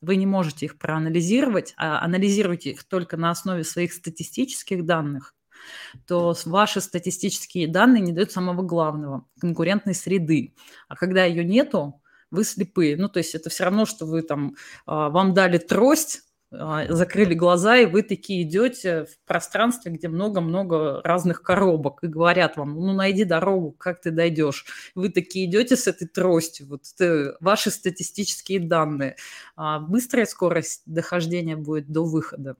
[0.00, 5.34] вы не можете их проанализировать, а анализируете их только на основе своих статистических данных,
[6.06, 10.54] то ваши статистические данные не дают самого главного– конкурентной среды.
[10.88, 12.96] А когда ее нету, вы слепые.
[12.96, 17.78] Ну, то есть это все равно, что вы там, а, вам дали трость, закрыли глаза,
[17.78, 23.24] и вы такие идете в пространстве, где много-много разных коробок, и говорят вам, ну, найди
[23.24, 24.66] дорогу, как ты дойдешь.
[24.94, 29.16] Вы такие идете с этой тростью, вот это ваши статистические данные.
[29.56, 32.56] А быстрая скорость дохождения будет до выхода.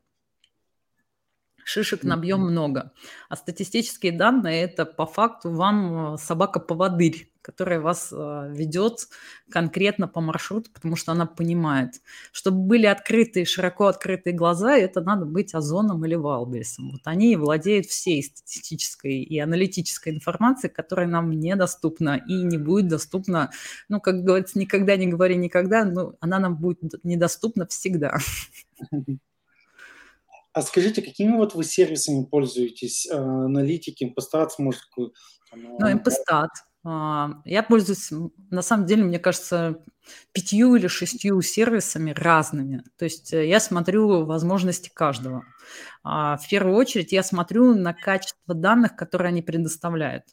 [1.64, 2.92] Шишек набьем много.
[3.28, 9.08] А статистические данные– это по факту вам собака-поводырь которая вас э, ведет
[9.50, 12.00] конкретно по маршруту, потому что она понимает.
[12.30, 16.92] Чтобы были открытые, широко открытые глаза, это надо быть озоном или валберсом.
[16.92, 23.50] Вот они владеют всей статистической и аналитической информацией, которая нам недоступна и не будет доступна,
[23.88, 28.18] ну, как говорится, никогда не говори никогда, но она нам будет недоступна всегда.
[30.54, 33.06] А скажите, какими вот вы сервисами пользуетесь?
[33.06, 34.82] Э, аналитики, Impostat, может,
[35.54, 36.48] ну, Impostat.
[36.84, 38.10] А, я пользуюсь,
[38.50, 39.78] на самом деле, мне кажется,
[40.32, 42.82] пятью или шестью сервисами разными.
[42.98, 45.44] То есть э, я смотрю возможности каждого.
[46.02, 50.24] А, в первую очередь я смотрю на качество данных, которые они предоставляют.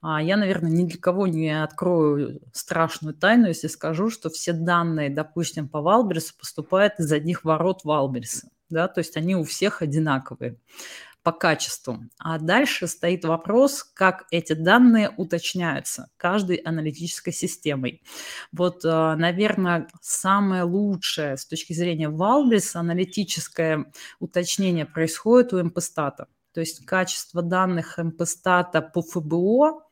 [0.00, 5.10] А, я, наверное, ни для кого не открою страшную тайну, если скажу, что все данные,
[5.10, 8.48] допустим, по Валберсу поступают из одних ворот Валберса.
[8.70, 10.56] Да, то есть они у всех одинаковые
[11.22, 12.00] по качеству.
[12.18, 18.02] А дальше стоит вопрос, как эти данные уточняются каждой аналитической системой.
[18.50, 26.26] Вот, э, наверное, самое лучшее с точки зрения Валбис аналитическое уточнение происходит у МПстата.
[26.52, 29.82] То есть качество данных МПстата по ФБО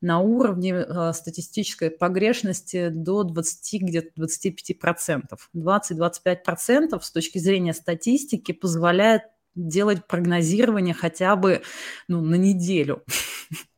[0.00, 5.22] на уровне э, статистической погрешности до 20, где-то 25%.
[5.54, 9.22] 20-25% с точки зрения статистики позволяет
[9.54, 11.62] делать прогнозирование хотя бы
[12.08, 13.02] ну, на неделю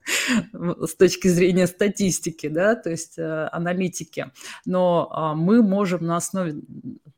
[0.52, 4.30] с точки зрения статистики, да, то есть э, аналитики.
[4.64, 6.60] Но э, мы можем на основе,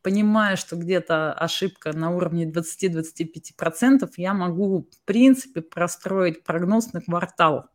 [0.03, 7.67] понимая, что где-то ошибка на уровне 20-25%, я могу, в принципе, простроить прогноз на квартал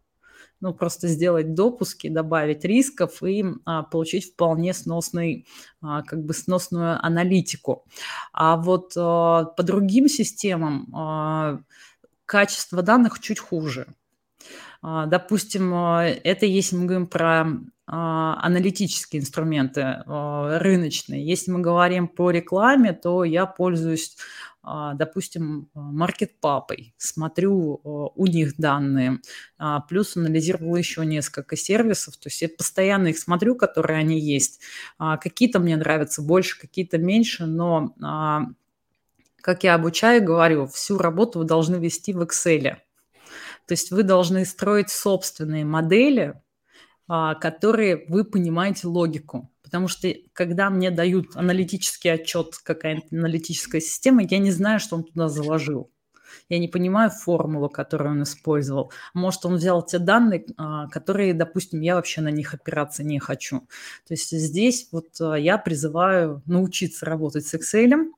[0.64, 5.46] ну, просто сделать допуски, добавить рисков и а, получить вполне сносный,
[5.82, 7.84] а, как бы сносную аналитику.
[8.32, 11.60] А вот а, по другим системам а,
[12.26, 13.88] качество данных чуть хуже.
[14.82, 17.46] А, допустим, а, это если мы говорим про
[17.86, 21.28] а, аналитические инструменты рыночные.
[21.28, 29.20] Если мы говорим по рекламе, то я пользуюсь а, допустим, маркетпапой, смотрю у них данные,
[29.58, 34.62] а, плюс анализировала еще несколько сервисов, то есть я постоянно их смотрю, которые они есть.
[34.98, 37.94] А, какие-то мне нравятся больше, какие-то меньше, но,
[39.42, 42.78] как я обучаю, говорю, всю работу вы должны вести в Excel.
[43.68, 46.42] То есть вы должны строить собственные модели,
[47.08, 49.50] которые вы понимаете логику.
[49.74, 55.04] Потому что когда мне дают аналитический отчет, какая-нибудь аналитическая система, я не знаю, что он
[55.04, 55.90] туда заложил.
[56.48, 58.94] Я не понимаю формулу, которую он использовал.
[59.16, 63.62] Может, он взял те данные, а, которые, допустим, я вообще на них опираться не хочу.
[64.08, 68.12] То есть здесь вот а, я призываю научиться работать с Excel,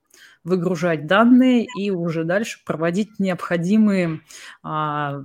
[0.45, 4.21] выгружать данные и уже дальше проводить необходимые
[4.63, 5.23] а,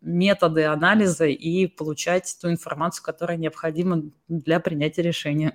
[0.00, 5.52] методы анализа и получать ту информацию, которая необходима для принятия решения.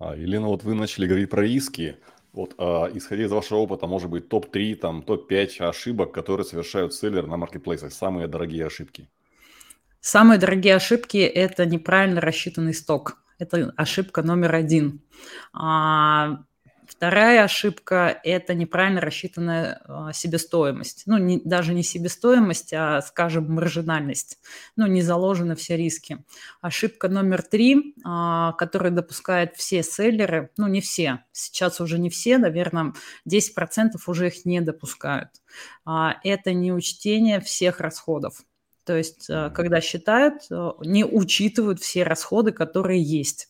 [0.00, 1.98] А, Елена, вот вы начали говорить про риски.
[2.32, 7.28] Вот, а, исходя из вашего опыта, может быть, топ-3, там, топ-5 ошибок, которые совершают селлеры
[7.28, 9.08] на маркетплейсах, самые дорогие ошибки?
[10.00, 13.23] Самые дорогие ошибки– это неправильно рассчитанный сток.
[13.38, 15.02] Это ошибка номер один.
[15.52, 16.44] А,
[16.86, 21.02] вторая ошибка– это неправильно рассчитанная а, себестоимость.
[21.06, 24.38] Ну, не, даже не себестоимость, а, скажем, маржинальность.
[24.76, 26.24] Ну, не заложены все риски.
[26.60, 32.38] Ошибка номер три, а, которую допускают все селлеры, ну, не все, сейчас уже не все,
[32.38, 32.92] наверное,
[33.24, 35.30] 10% уже их не допускают.
[35.84, 38.44] А, это неучтение всех расходов.
[38.84, 43.48] То есть, э, когда считают, э, не учитывают все расходы, которые есть.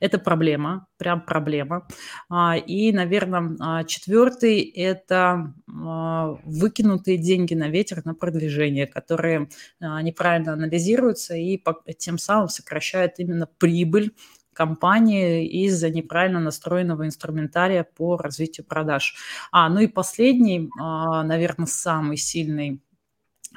[0.00, 1.86] Это проблема, прям проблема.
[2.28, 9.48] А, и, наверное, а, четвертый– это а, выкинутые деньги на ветер на продвижение, которые
[9.80, 11.60] неправильно анализируются и
[11.98, 14.14] тем самым сокращают именно прибыль
[14.52, 19.14] компании из-за неправильно настроенного инструментария по развитию продаж.
[19.52, 22.80] А, ну и последний, наверное, самый сильный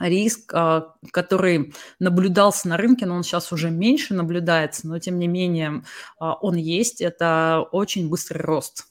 [0.08, 5.28] риск, а, который наблюдался на рынке, но он сейчас уже меньше наблюдается, но тем не
[5.28, 5.84] менее
[6.20, 8.88] а, он есть, это очень быстрый рост.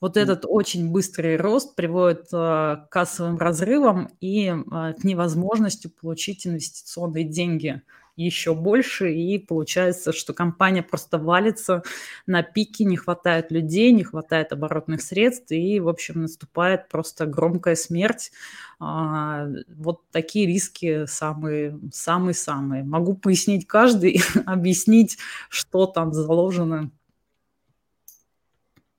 [0.00, 7.24] Вот этот очень быстрый рост приводит а, к кассовым разрывам и к невозможности получить инвестиционные
[7.24, 7.82] деньги
[8.24, 11.82] еще больше, и получается, что компания просто валится
[12.26, 17.76] на пике, не хватает людей, не хватает оборотных средств, и, в общем, наступает просто громкая
[17.76, 18.32] смерть.
[18.78, 22.84] А, вот такие риски самые, самые-самые.
[22.84, 26.90] Могу пояснить каждый, объяснить, что там заложено.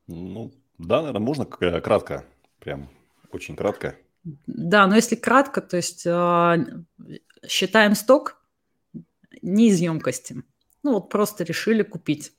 [0.07, 2.25] Ну, да, наверное, можно кратко,
[2.59, 2.89] прям
[3.31, 3.95] очень кратко.
[4.45, 6.83] Да, но если кратко, то есть э,
[7.47, 8.40] считаем сток
[9.41, 10.43] не из емкости.
[10.83, 12.33] Ну вот просто решили купить.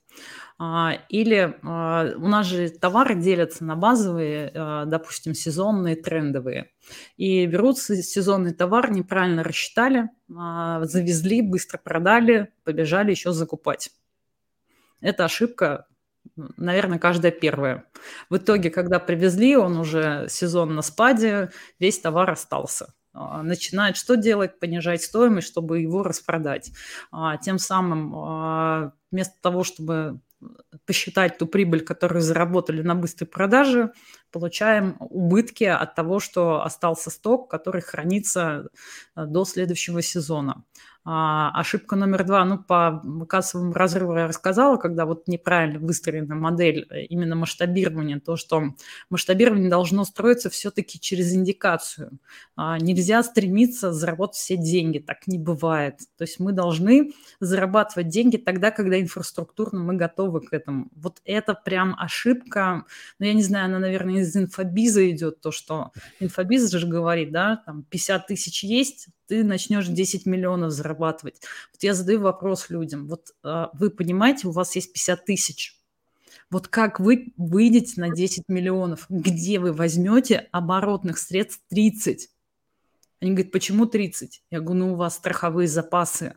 [0.58, 6.70] А, или а, у нас же товары делятся на базовые, а, допустим, сезонные, трендовые.
[7.16, 13.90] И берутся сезонный товар, неправильно рассчитали, завезли, быстро продали, побежали еще закупать.
[15.00, 15.86] Это ошибка,
[16.36, 17.84] наверное, каждая первая.
[18.30, 24.58] В итоге, когда привезли, он уже сезон на спаде, весь товар остался начинает что делать?
[24.58, 26.72] Понижать стоимость, чтобы его распродать.
[27.42, 30.20] Тем самым вместо того, чтобы
[30.86, 33.92] посчитать ту прибыль, которую заработали на быстрой продаже,
[34.30, 38.68] получаем убытки от того, что остался сток, который хранится
[39.14, 40.64] э, до следующего сезона.
[41.04, 46.86] А, ошибка номер два, ну, по кассовому разрыву я рассказала, когда вот неправильно выстроена модель
[46.90, 48.74] э, именно масштабирования, то, что
[49.10, 52.18] масштабирование должно строиться все-таки через индикацию.
[52.54, 55.98] А, нельзя стремиться заработать все деньги, так не бывает.
[56.16, 60.86] То есть мы должны зарабатывать деньги тогда, когда инфраструктурно мы готовы к этому.
[60.94, 62.84] Вот это прям ошибка,
[63.18, 65.90] ну, я не знаю, она, наверное, из инфобиза идет, то, что
[66.20, 71.40] инфобиз же говорит, да, там 50 тысяч есть, ты начнешь 10 миллионов зарабатывать.
[71.72, 73.08] Вот я задаю вопрос людям.
[73.08, 75.80] Вот э, вы понимаете, у вас есть 50 тысяч.
[76.50, 79.06] Вот как вы выйдете на 10 миллионов?
[79.08, 82.28] Где вы возьмете оборотных средств 30?
[83.22, 84.42] Они говорят, почему 30?
[84.50, 86.34] Я говорю, ну у вас страховые запасы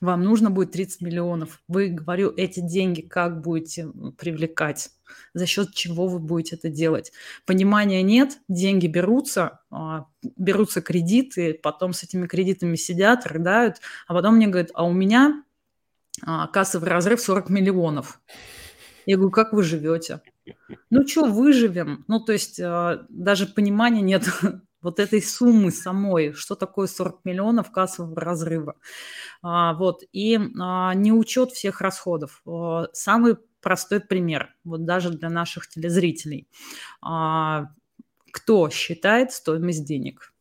[0.00, 1.60] вам нужно будет 30 миллионов.
[1.68, 4.90] Вы, говорю, эти деньги как будете привлекать?
[5.34, 7.12] За счет чего вы будете это делать?
[7.46, 13.76] Понимания нет, деньги берутся, а, берутся кредиты, потом с этими кредитами сидят, рыдают,
[14.06, 15.42] а потом мне говорят, а у меня
[16.22, 18.20] а, кассовый разрыв 40 миллионов.
[19.06, 20.20] Я говорю, как вы живете?
[20.90, 22.04] Ну что, выживем?
[22.08, 24.26] Ну, то есть а, даже понимания нет
[24.82, 28.76] вот этой суммы самой, что такое 40 миллионов кассового разрыва.
[29.42, 32.42] А, вот, и а, не учет всех расходов.
[32.46, 36.48] А, самый простой пример, вот даже для наших телезрителей.
[37.02, 37.66] А,
[38.32, 40.32] кто считает стоимость денег,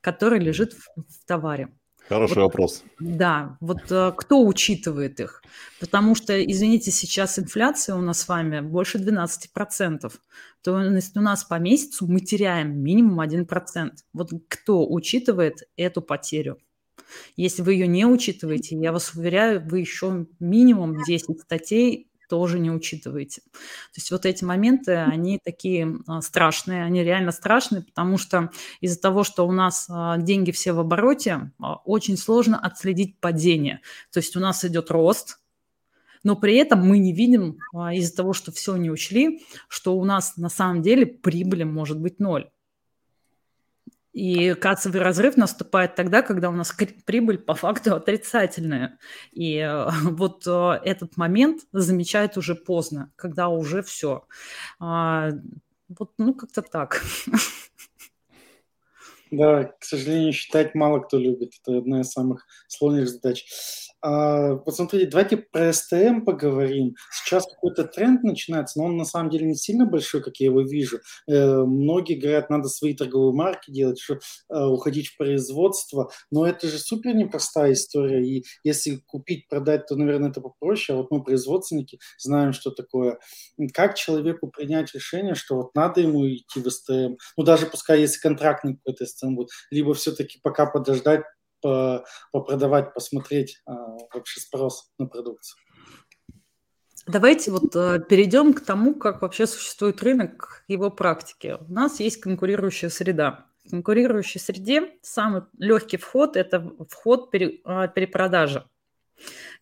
[0.00, 1.68] который лежит в, в товаре?
[2.08, 2.84] Хороший вот, вопрос.
[3.00, 5.42] Да, вот э, кто учитывает их?
[5.80, 10.12] Потому что, извините, сейчас инфляция у нас с вами больше 12%.
[10.62, 13.92] То есть у нас по месяцу мы теряем минимум 1%.
[14.12, 16.58] Вот кто учитывает эту потерю?
[17.36, 22.70] Если вы ее не учитываете, я вас уверяю, вы еще минимум 10 статей тоже не
[22.70, 23.40] учитываете.
[23.42, 28.50] То есть вот эти моменты, они такие а, страшные, они реально страшные, потому что
[28.80, 33.80] из-за того, что у нас а, деньги все в обороте, а, очень сложно отследить падение.
[34.12, 35.40] То есть у нас идет рост,
[36.22, 37.58] но при этом мы не видим
[37.92, 42.18] из-за того, что все не учли, что у нас на самом деле прибыли может быть
[42.18, 42.50] ноль.
[44.14, 46.72] И кассовый разрыв наступает тогда, когда у нас
[47.04, 48.98] прибыль по факту отрицательная.
[49.32, 54.24] И э, вот э, этот момент замечает уже поздно, когда уже все.
[54.78, 55.30] А,
[55.88, 57.02] вот, ну, как-то так.
[59.32, 61.54] Да, к сожалению, считать мало кто любит.
[61.60, 63.44] Это одна из самых сложных задач.
[64.06, 66.94] А, вот смотрите, давайте про СТМ поговорим.
[67.10, 70.60] Сейчас какой-то тренд начинается, но он на самом деле не сильно большой, как я его
[70.60, 70.98] вижу.
[71.26, 74.16] Э, многие говорят, надо свои торговые марки делать, что,
[74.50, 79.96] э, уходить в производство, но это же супер непростая история, и если купить, продать, то,
[79.96, 83.18] наверное, это попроще, а вот мы, производственники, знаем, что такое.
[83.72, 88.20] Как человеку принять решение, что вот надо ему идти в СТМ, ну даже пускай если
[88.20, 91.22] контрактный какой-то СТМ будет, либо все-таки пока подождать,
[92.32, 93.74] попродавать, посмотреть а,
[94.12, 95.58] вообще спрос на продукцию.
[97.06, 101.58] Давайте вот э, перейдем к тому, как вообще существует рынок, его практики.
[101.60, 103.46] У нас есть конкурирующая среда.
[103.64, 108.64] В конкурирующей среде самый легкий вход– это вход пере, э, перепродажи.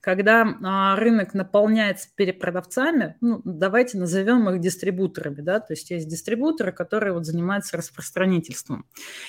[0.03, 6.73] Когда а, рынок наполняется перепродавцами, ну, давайте назовем их дистрибуторами, да, то есть есть дистрибуторы,
[6.73, 8.85] которые вот занимаются распространительством.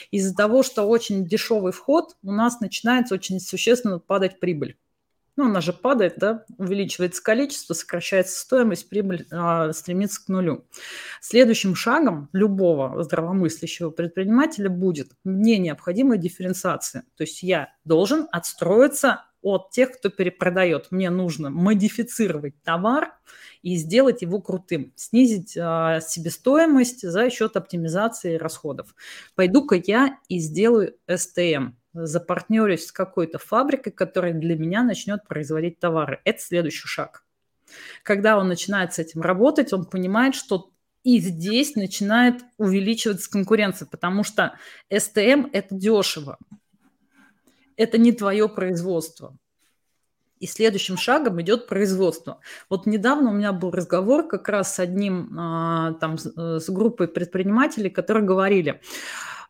[0.10, 4.76] Из-за того, что очень дешевый вход, у нас начинается очень существенно падать прибыль.
[5.36, 10.66] Ну, она же падает, да, увеличивается количество, сокращается стоимость, прибыль а, стремится к нулю.
[11.22, 17.04] Следующим шагом любого здравомыслящего предпринимателя будет мне необходимая дифференциация.
[17.16, 20.88] То есть я должен отстроиться от тех, кто перепродает.
[20.90, 23.14] Мне нужно модифицировать товар
[23.62, 28.96] и сделать его крутым, снизить а, себестоимость за счет оптимизации расходов.
[29.36, 36.20] Пойду-ка я и сделаю STM, запартнерюсь с какой-то фабрикой, которая для меня начнет производить товары.
[36.26, 37.24] Это следующий шаг.
[38.04, 40.70] Когда он начинает с этим работать, он понимает, что
[41.04, 44.58] И здесь начинает увеличиваться конкуренция, потому что
[44.90, 46.38] STM– это дешево.
[47.78, 49.38] Это не твое производство.
[50.40, 52.40] И следующим шагом идет производство.
[52.70, 57.08] Вот недавно у меня был разговор как раз с одним, а, там, э, с группой
[57.08, 58.82] предпринимателей, которые говорили,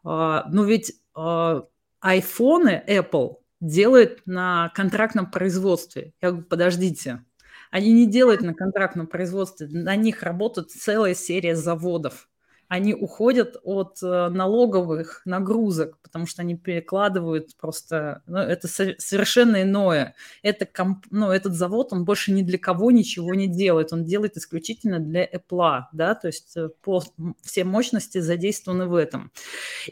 [0.03, 1.65] а, ну ведь а,
[1.99, 6.13] айфоны Apple делает на контрактном производстве.
[6.21, 7.23] Я говорю, подождите,
[7.71, 12.29] они не делают на контрактном производстве, на них работает целая серия заводов
[12.73, 20.15] они уходят от э, налоговых нагрузок, потому что они перекладывают просто, ну, это совершенно иное.
[20.41, 24.37] Это комп, ну, этот завод, он больше ни для кого ничего не делает, он делает
[24.37, 27.03] исключительно для Apple, да, то есть э, по,
[27.43, 29.31] все мощности задействованы в этом.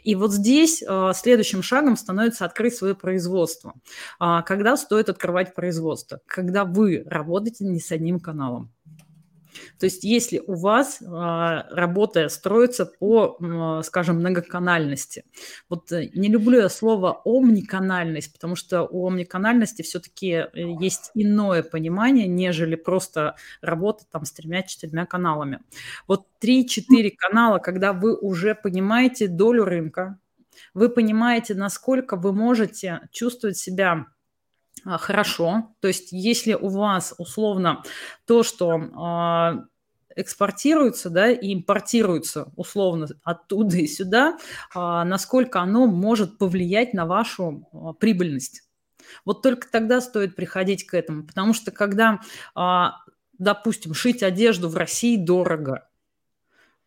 [0.02, 3.74] И вот здесь э, следующим шагом становится открыть свое производство.
[4.18, 6.20] А когда стоит открывать производство?
[6.26, 8.72] Когда вы работаете не с одним каналом.
[9.78, 15.24] То есть если у вас а, работа строится по, скажем, многоканальности.
[15.68, 20.48] Вот э, не люблю я слово омниканальность, потому что у омниканальности все-таки э,
[20.80, 25.60] есть иное понимание, нежели просто работа там с тремя-четырьмя каналами.
[26.06, 30.18] Вот три-четыре канала, когда вы уже понимаете долю рынка,
[30.74, 34.06] вы понимаете, насколько вы можете чувствовать себя
[34.84, 35.74] хорошо.
[35.80, 37.82] То есть если у вас условно
[38.26, 39.64] то, что а,
[40.14, 44.38] экспортируется, да, и импортируется условно оттуда и сюда,
[44.74, 48.62] а, насколько оно может повлиять на вашу прибыльность.
[49.24, 52.20] Вот только тогда стоит приходить к этому, потому что когда,
[53.36, 55.88] допустим, шить одежду в России дорого,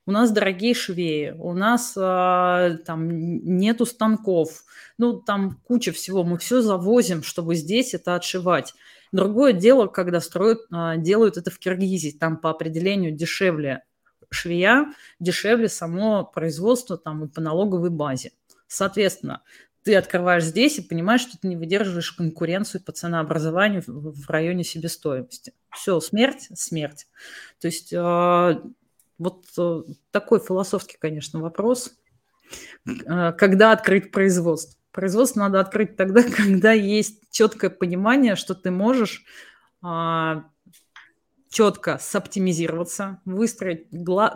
[0.06, 4.64] у нас дорогие швеи, у нас а, там нету станков,
[4.98, 8.74] ну там куча всего, мы все завозим, чтобы здесь это отшивать.
[9.12, 13.84] Другое дело, когда строят, а, делают это в Киргизии, там по определению дешевле
[14.30, 18.32] швея, дешевле само производство там и по налоговой базе.
[18.68, 19.42] Соответственно,
[19.84, 25.54] ты открываешь здесь и понимаешь, что ты не выдерживаешь конкуренцию по ценообразованию в районе себестоимости.
[25.72, 27.08] Все, смерть, смерть.
[27.62, 28.62] То есть а,
[29.18, 31.92] вот э, такой философский, конечно, вопрос.
[32.86, 34.80] Э, когда открыть производство?
[34.92, 39.26] Производство надо открыть тогда, когда есть четкое понимание, что ты можешь
[39.82, 40.46] а,
[41.50, 43.88] четко соптимизироваться, выстроить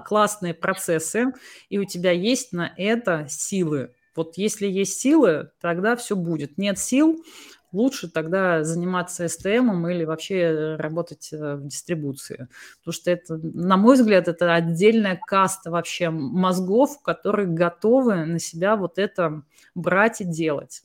[0.05, 1.33] классные процессы,
[1.69, 3.93] и у тебя есть на это силы.
[4.15, 6.57] Вот если есть силы, тогда все будет.
[6.57, 7.23] Нет сил,
[7.71, 12.47] лучше тогда заниматься STM или вообще работать э, в дистрибуции.
[12.79, 18.75] Потому что это, на мой взгляд, это отдельная каста вообще мозгов, которые готовы на себя
[18.75, 19.43] вот это
[19.75, 20.83] брать и делать.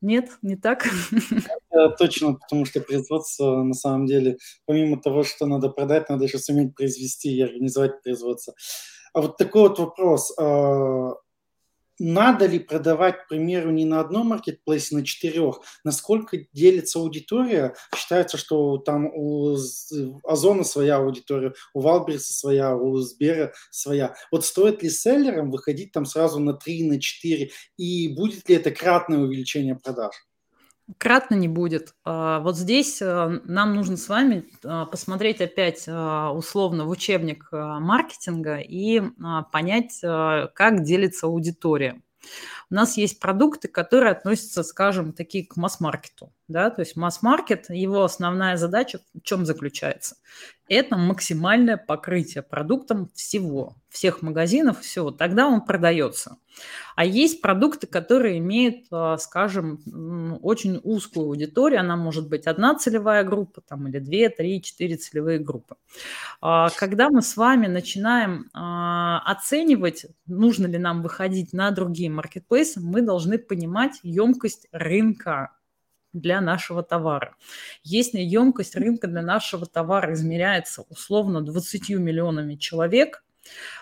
[0.00, 0.86] Нет, не так?
[1.98, 6.74] Точно, потому что производство, на самом деле, помимо того, что надо продать, надо еще суметь
[6.74, 8.54] произвести и организовать производство.
[9.14, 10.32] А вот такой вот вопрос.
[11.98, 15.60] А, надо ли продавать, к примеру, не на одном маркетплейсе, на четырех?
[15.84, 17.74] Насколько делится аудитория?
[17.94, 19.56] Считается, что там у
[20.24, 24.14] Озона своя аудитория, у Валберса своя, у Сбера своя.
[24.30, 27.50] Вот стоит ли селлерам выходить там сразу на три, на четыре?
[27.76, 30.25] И будет ли это кратное увеличение продаж?
[30.98, 31.94] Кратно не будет.
[32.04, 37.48] А, вот здесь э, нам нужно с вами а, посмотреть опять а, условно в учебник
[37.50, 39.02] маркетинга и
[39.50, 42.00] понять, как делится аудитория.
[42.70, 46.32] У нас есть продукты, которые относятся, скажем, такие к масс-маркету.
[46.48, 46.70] Да?
[46.70, 50.16] То есть масс-маркет, его основная задача в чем заключается?
[50.68, 55.12] Это максимальное покрытие продуктом всего, всех магазинов, всего.
[55.12, 56.38] Тогда он продается.
[56.96, 59.80] А есть продукты, которые имеют, а, скажем,
[60.42, 61.80] очень узкую аудиторию.
[61.80, 65.76] Она может быть одна целевая группа, там, или две, три, четыре целевые группы.
[66.40, 72.80] А, когда мы с вами начинаем а, оценивать, нужно ли нам выходить на другие маркетплейсы,
[72.80, 75.52] мы должны понимать емкость рынка
[76.20, 77.36] для нашего товара.
[77.82, 83.22] Если емкость рынка для нашего товара измеряется условно 20 миллионами человек,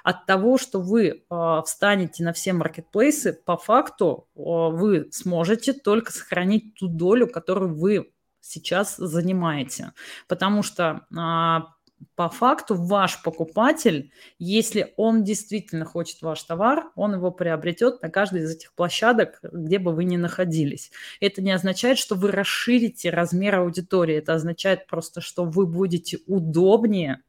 [0.02, 6.12] от того, что вы э, встанете на все маркетплейсы, по факту э, вы сможете только
[6.12, 9.92] сохранить ту долю, которую вы сейчас занимаете.
[10.28, 11.83] Потому что э,
[12.16, 18.42] по факту ваш покупатель, если он действительно хочет ваш товар, он его приобретет на каждой
[18.42, 20.92] из этих площадок, где бы вы ни находились.
[21.20, 27.22] Это не означает, что вы расширите размер аудитории, это означает просто, что вы будете удобнее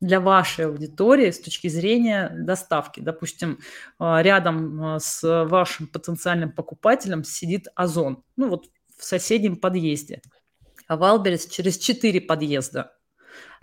[0.00, 3.00] для вашей аудитории с точки зрения доставки.
[3.00, 3.60] Допустим,
[3.98, 8.66] а, рядом а, с вашим потенциальным покупателем сидит Озон, ну вот
[8.98, 10.20] в соседнем подъезде,
[10.88, 12.92] а Wildberries через четыре подъезда–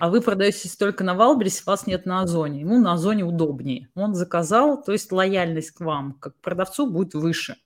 [0.02, 2.62] а вы продаетесь только на Wildberries е, вас нет на Озоне.
[2.62, 3.88] Ему на Озоне удобнее.
[3.93, 7.58] Он заказал, то есть лояльность к вам, как к продавцу, будет выше.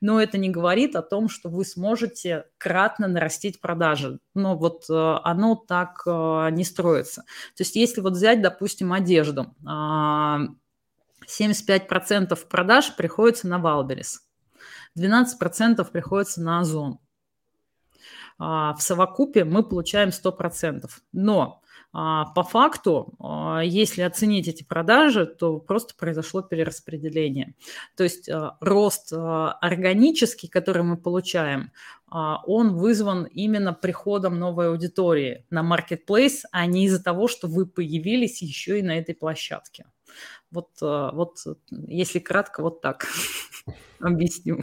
[0.00, 4.20] Но это не говорит о том, что вы сможете кратно нарастить продажи.
[4.32, 4.92] Но вот э,
[5.24, 7.22] оно так э, не строится.
[7.56, 10.86] То есть если вот взять, допустим, одежду, 75%
[12.30, 14.22] а, продаж приходится на Wildberries,
[14.96, 17.00] 12% приходится на Озон.
[18.38, 20.88] А, в совокупе мы получаем 100%.
[21.12, 21.61] Но
[21.92, 27.54] по факту, а, если оценить эти продажи, то просто произошло перераспределение.
[27.96, 31.70] То есть а, рост органический, который мы получаем,
[32.10, 38.42] он вызван именно приходом новой аудитории на marketplace, а не из-за того, что вы появились
[38.42, 39.86] еще и на этой площадке.
[40.50, 41.38] Вот, вот
[41.70, 43.06] если кратко, вот так
[43.98, 44.62] объясню.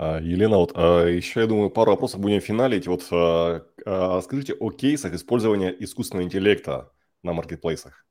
[0.00, 2.86] А, Елена, вот а, еще, я думаю, пару вопросов будем финалить.
[2.86, 6.92] Вот а, скажите о кейсах использования искусственного интеллекта
[7.24, 8.04] на маркетплейсах.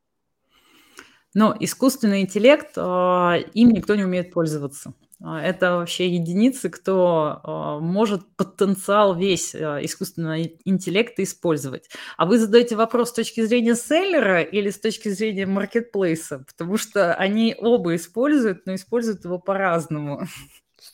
[1.33, 4.93] Но искусственный интеллект, им никто не умеет пользоваться.
[5.21, 11.89] Это вообще единицы, кто может потенциал весь искусственного интеллекта использовать.
[12.17, 16.39] А вы задаете вопрос с точки зрения селлера или с точки зрения маркетплейса?
[16.39, 20.27] Потому что они оба используют, но используют его по-разному.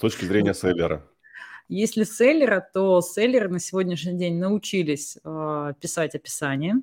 [0.04, 1.10] С точки зрения селлера.
[1.70, 6.76] Если селлера, то селлеры на сегодняшний день научились э, писать описание,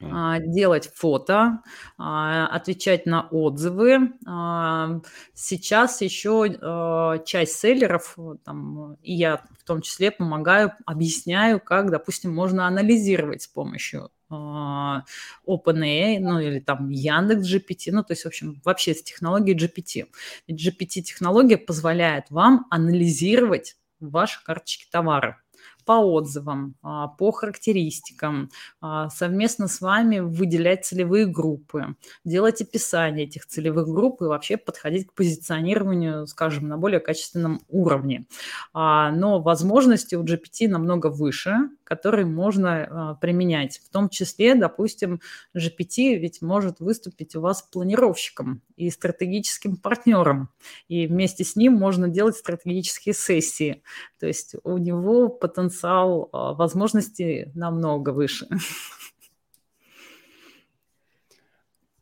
[0.00, 1.60] делать фото,
[1.98, 4.12] э, отвечать на отзывы.
[4.26, 5.00] Э,
[5.34, 12.66] сейчас еще часть селлеров, там, и я в том числе помогаю, объясняю, как, допустим, можно
[12.66, 15.04] анализировать с помощью а,
[15.46, 20.06] OpenAI, ну или там Яндекс GPT, ну то есть, в общем, вообще с технологией GPT.
[20.50, 25.43] GPT-технология позволяет вам анализировать ваши карточки товара
[25.84, 33.46] по отзывам, а, по характеристикам, а, совместно с вами выделять целевые группы, делать описание этих
[33.46, 38.26] целевых групп и вообще подходить к позиционированию, скажем, на более качественном уровне.
[38.72, 41.54] А, но возможности у GPT намного выше,
[41.84, 43.80] которые можно применять.
[43.84, 45.20] В том числе, допустим,
[45.56, 50.48] GPT ведь может выступить у вас планировщиком и стратегическим партнером.
[50.88, 53.82] И вместе с ним можно делать стратегические сессии.
[54.18, 58.48] То есть у него потенциал а, возможностей намного выше.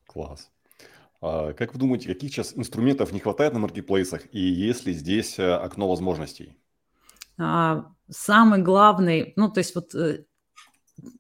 [0.06, 0.50] Класс.
[1.22, 5.38] А как вы думаете, каких сейчас инструментов не хватает на маркетплейсах и есть ли здесь
[5.38, 6.58] э, окно возможностей?
[7.38, 10.24] А, самый главный, ну то есть вот э,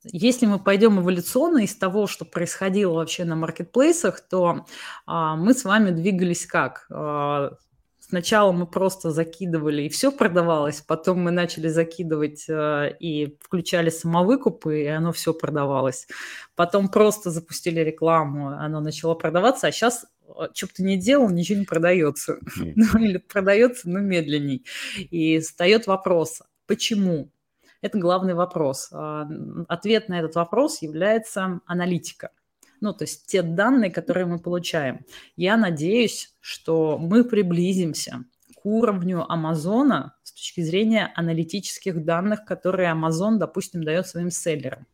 [0.04, 4.66] если мы пойдем эволюционно из того, что происходило вообще на маркетплейсах, то
[5.06, 6.86] а, мы с вами двигались как?
[6.90, 7.52] А,
[8.12, 14.82] Сначала мы просто закидывали, и все продавалось, потом мы начали закидывать э, и включали самовыкупы,
[14.82, 16.06] и оно все продавалось.
[16.54, 21.30] Потом просто запустили рекламу, оно начало продаваться, а сейчас э, что бы ты ни делал,
[21.30, 22.38] ничего не продается.
[22.56, 24.66] Ну, или продается, но медленней.
[25.10, 27.30] И встает вопрос, почему?
[27.82, 28.88] Это главный вопрос.
[28.92, 29.28] А,
[29.68, 32.30] ответ на этот вопрос является аналитика–
[32.82, 35.06] ну, то есть те данные, которые мы получаем.
[35.36, 38.24] Я надеюсь, что мы приблизимся
[38.56, 44.88] к уровню Амазона с точки зрения аналитических данных, которые Амазон, допустим, дает своим селлерам.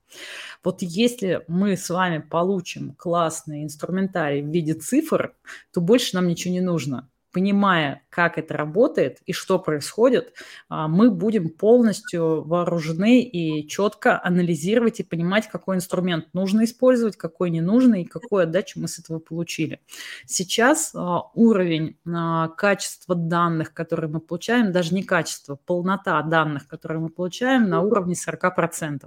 [0.62, 5.34] Вот если мы с вами получим классный инструментарий в виде цифр,
[5.72, 10.32] то больше нам ничего не нужно понимая, как это работает и что происходит,
[10.68, 17.50] а, мы будем полностью вооружены и четко анализировать и понимать, какой инструмент нужно использовать, какой
[17.50, 19.80] не нужно и какую отдачу мы с этого получили.
[20.26, 27.00] Сейчас а, уровень а, качества данных, которые мы получаем, даже не качество, полнота данных, которые
[27.00, 29.02] мы получаем, на уровне 40%.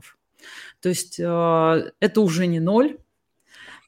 [0.82, 2.98] То есть это уже не ноль,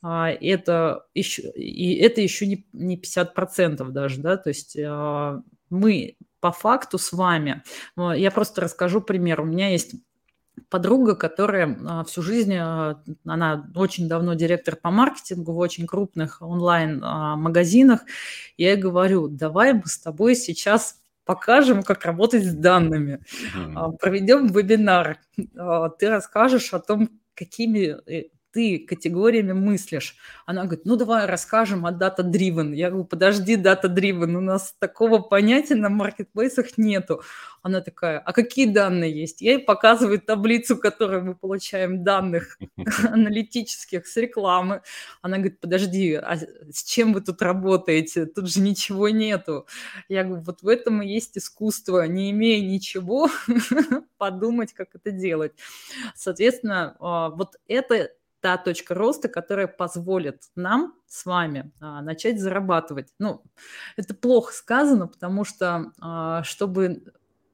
[0.03, 6.51] это еще, и это еще не, не 50% даже, да, то есть а, мы по
[6.51, 7.63] факту с вами,
[7.95, 9.95] а, я просто расскажу пример, у меня есть
[10.69, 18.01] подруга, которая всю жизнь, она очень давно директор по маркетингу в очень крупных онлайн-магазинах.
[18.55, 23.23] Я ей говорю, давай мы с тобой сейчас покажем, как работать с данными.
[23.55, 23.97] Mm-hmm.
[23.97, 25.17] Проведем вебинар.
[25.35, 30.15] Ты расскажешь о том, какими э, ты категориями мыслишь.
[30.45, 32.75] Она говорит, ну давай расскажем о data-driven.
[32.75, 37.23] Я говорю, подожди, data-driven, у нас такого понятия на маркетплейсах нету.
[37.63, 39.41] Она такая, а какие данные есть?
[39.41, 42.59] Я ей показываю таблицу, которую мы получаем данных
[43.03, 44.81] аналитических с рекламы.
[45.21, 48.25] Она говорит, подожди, а с чем вы тут работаете?
[48.25, 49.65] Тут же ничего нету.
[50.09, 53.29] Я говорю, вот в этом и есть искусство, не имея ничего,
[54.17, 55.53] подумать, как это делать.
[56.15, 58.11] Соответственно, а, вот это
[58.43, 63.07] та точка роста, которая позволит нам с вами а, начать зарабатывать.
[63.17, 63.41] Ну,
[63.95, 67.03] это плохо сказано, потому что а, чтобы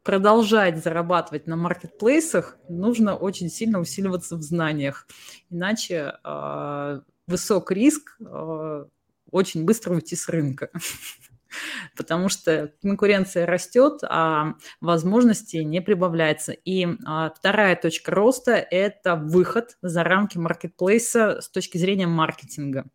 [0.03, 5.05] продолжать зарабатывать на маркетплейсах, нужно очень сильно усиливаться в знаниях.
[5.51, 8.85] Иначе э, высок риск э,
[9.29, 10.71] очень быстро уйти с рынка.
[11.97, 16.51] потому что конкуренция растет, а возможности не прибавляется.
[16.51, 22.85] И а, вторая точка роста– это выход за рамки маркетплейса с точки зрения маркетинга.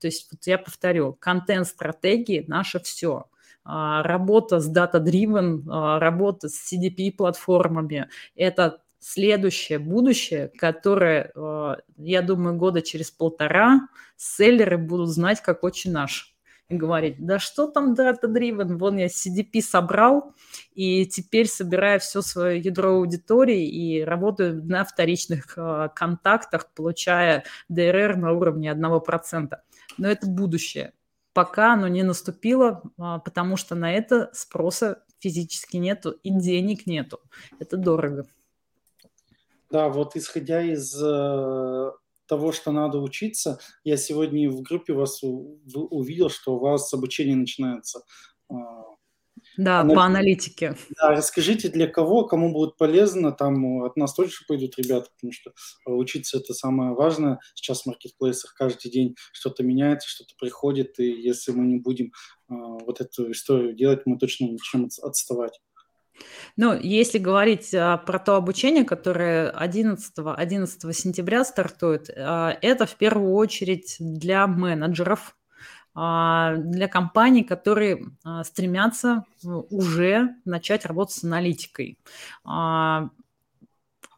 [0.00, 3.26] То есть, вот я повторю, контент-стратегии– наше все
[3.64, 11.30] а, работа с data-driven, а, работа с CDP-платформами– это следующее будущее, которое,
[11.98, 16.33] я думаю, года через полтора селлеры будут знать, как очень наш
[16.78, 20.34] говорить, да что там data-driven, вон я CDP собрал,
[20.74, 28.16] и теперь собираю все свое ядро аудитории и работаю на вторичных э, контактах, получая DRR
[28.16, 29.56] на уровне 1%.
[29.98, 30.92] Но это будущее.
[31.32, 37.20] Пока оно не наступило, э, потому что на это спроса физически нету и денег нету.
[37.58, 38.26] Это дорого.
[39.70, 41.90] Да, вот исходя из э,
[42.26, 43.58] того, что надо учиться.
[43.84, 48.02] Я сегодня в группе вас увидел, что у вас обучение начинается.
[48.50, 48.54] А,
[49.56, 49.94] да, Анали...
[49.94, 50.76] по аналитике.
[50.96, 55.52] Да, расскажите, для кого, кому будет полезно, там от нас тоже пойдут ребята, потому что
[55.86, 57.38] учиться это самое важное.
[57.54, 62.12] Сейчас в маркетплейсах каждый день что-то меняется, что-то приходит, и если мы не будем
[62.48, 65.60] а, вот эту историю делать, мы точно начнем отставать.
[66.56, 72.94] Ну, если говорить а, про то обучение, которое 11, 11 сентября стартует, а, это в
[72.96, 75.36] первую очередь для менеджеров,
[75.94, 81.98] а, для компаний, которые а, стремятся ну, уже начать работать с аналитикой.
[82.44, 83.10] А,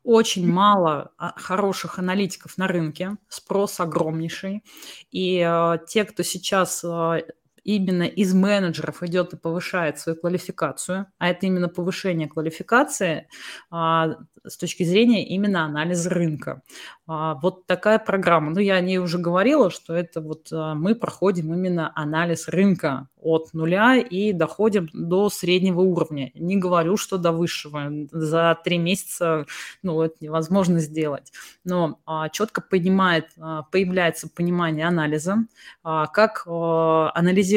[0.07, 4.63] очень мало а, хороших аналитиков на рынке, спрос огромнейший.
[5.11, 7.23] И э, те, кто сейчас э,
[7.67, 13.29] именно из менеджеров идет и повышает свою квалификацию, а это именно повышение квалификации
[13.71, 16.63] а, с точки зрения именно анализа рынка.
[17.09, 18.51] А, вот такая программа.
[18.53, 23.09] Ну, я о ней уже говорила, что это вот а, мы проходим именно анализ рынка
[23.21, 26.31] от нуля и доходим до среднего уровня.
[26.35, 27.91] Не говорю, что до высшего.
[28.13, 29.47] За три месяца
[29.83, 31.33] ну, это невозможно сделать.
[31.65, 35.39] Но а, четко понимает, а, появляется понимание анализа,
[35.83, 37.56] а, как а, анализировать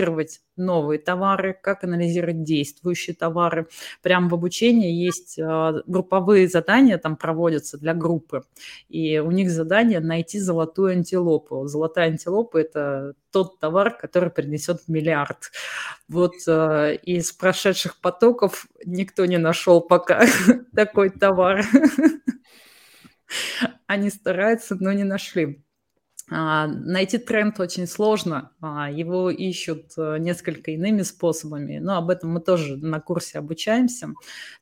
[0.55, 3.67] новые товары, как анализировать действующие товары.
[4.01, 8.43] Прямо в обучении есть а, групповые задания, там проводятся для группы,
[8.89, 11.65] и у них задание найти золотую антилопу.
[11.67, 15.51] Золотая антилопа– это тот товар, который принесет миллиард.
[16.07, 20.25] Вот а, из прошедших потоков никто не нашел пока
[20.75, 21.65] такой товар.
[23.87, 25.63] Они стараются, но не нашли.
[26.31, 32.31] А, найти тренд очень сложно, а, его ищут э, несколько иными способами, но об этом
[32.31, 34.13] мы тоже на курсе обучаемся.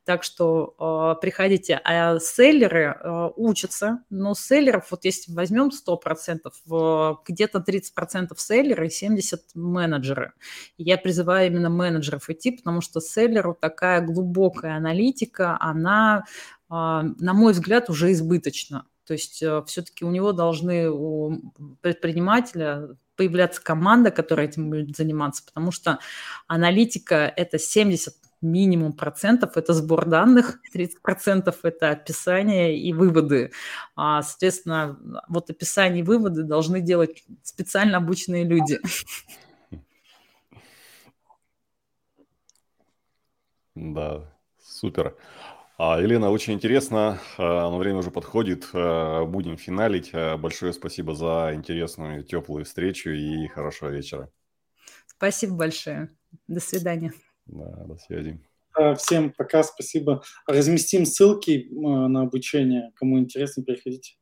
[0.06, 1.82] Так что а, приходите.
[1.84, 2.98] А селлеры
[3.36, 10.34] учатся, но селлеров, вот если возьмем 100%, где-то 30% селлеры и 70% менеджеры.
[10.78, 16.26] Я призываю именно менеджеров идти, потому что селлеру такая глубокая аналитика, она,
[16.70, 18.86] на мой взгляд, уже избыточна.
[19.08, 25.44] То есть э, все-таки у него должны, у предпринимателя появляться команда, которая этим будет заниматься,
[25.46, 26.00] потому что
[26.48, 33.52] аналитика– это 70 минимум процентов– это сбор данных, 30 процентов– это описание и выводы.
[33.96, 38.80] А, соответственно, вот описание и выводы должны делать специально обученные люди.
[43.80, 44.24] Да,
[44.60, 45.16] супер.
[45.80, 50.12] А, Елена, очень интересно, а, но время уже подходит, а, будем финалить.
[50.12, 54.32] Большое спасибо за интересную, теплую встречу и хорошего вечера.
[55.06, 56.10] Спасибо большое.
[56.48, 57.14] До свидания.
[57.46, 58.40] Да, до связи.
[58.98, 60.24] Всем пока, спасибо.
[60.48, 62.92] Разместим ссылки на обучение.
[62.96, 64.18] Кому интересно, приходите.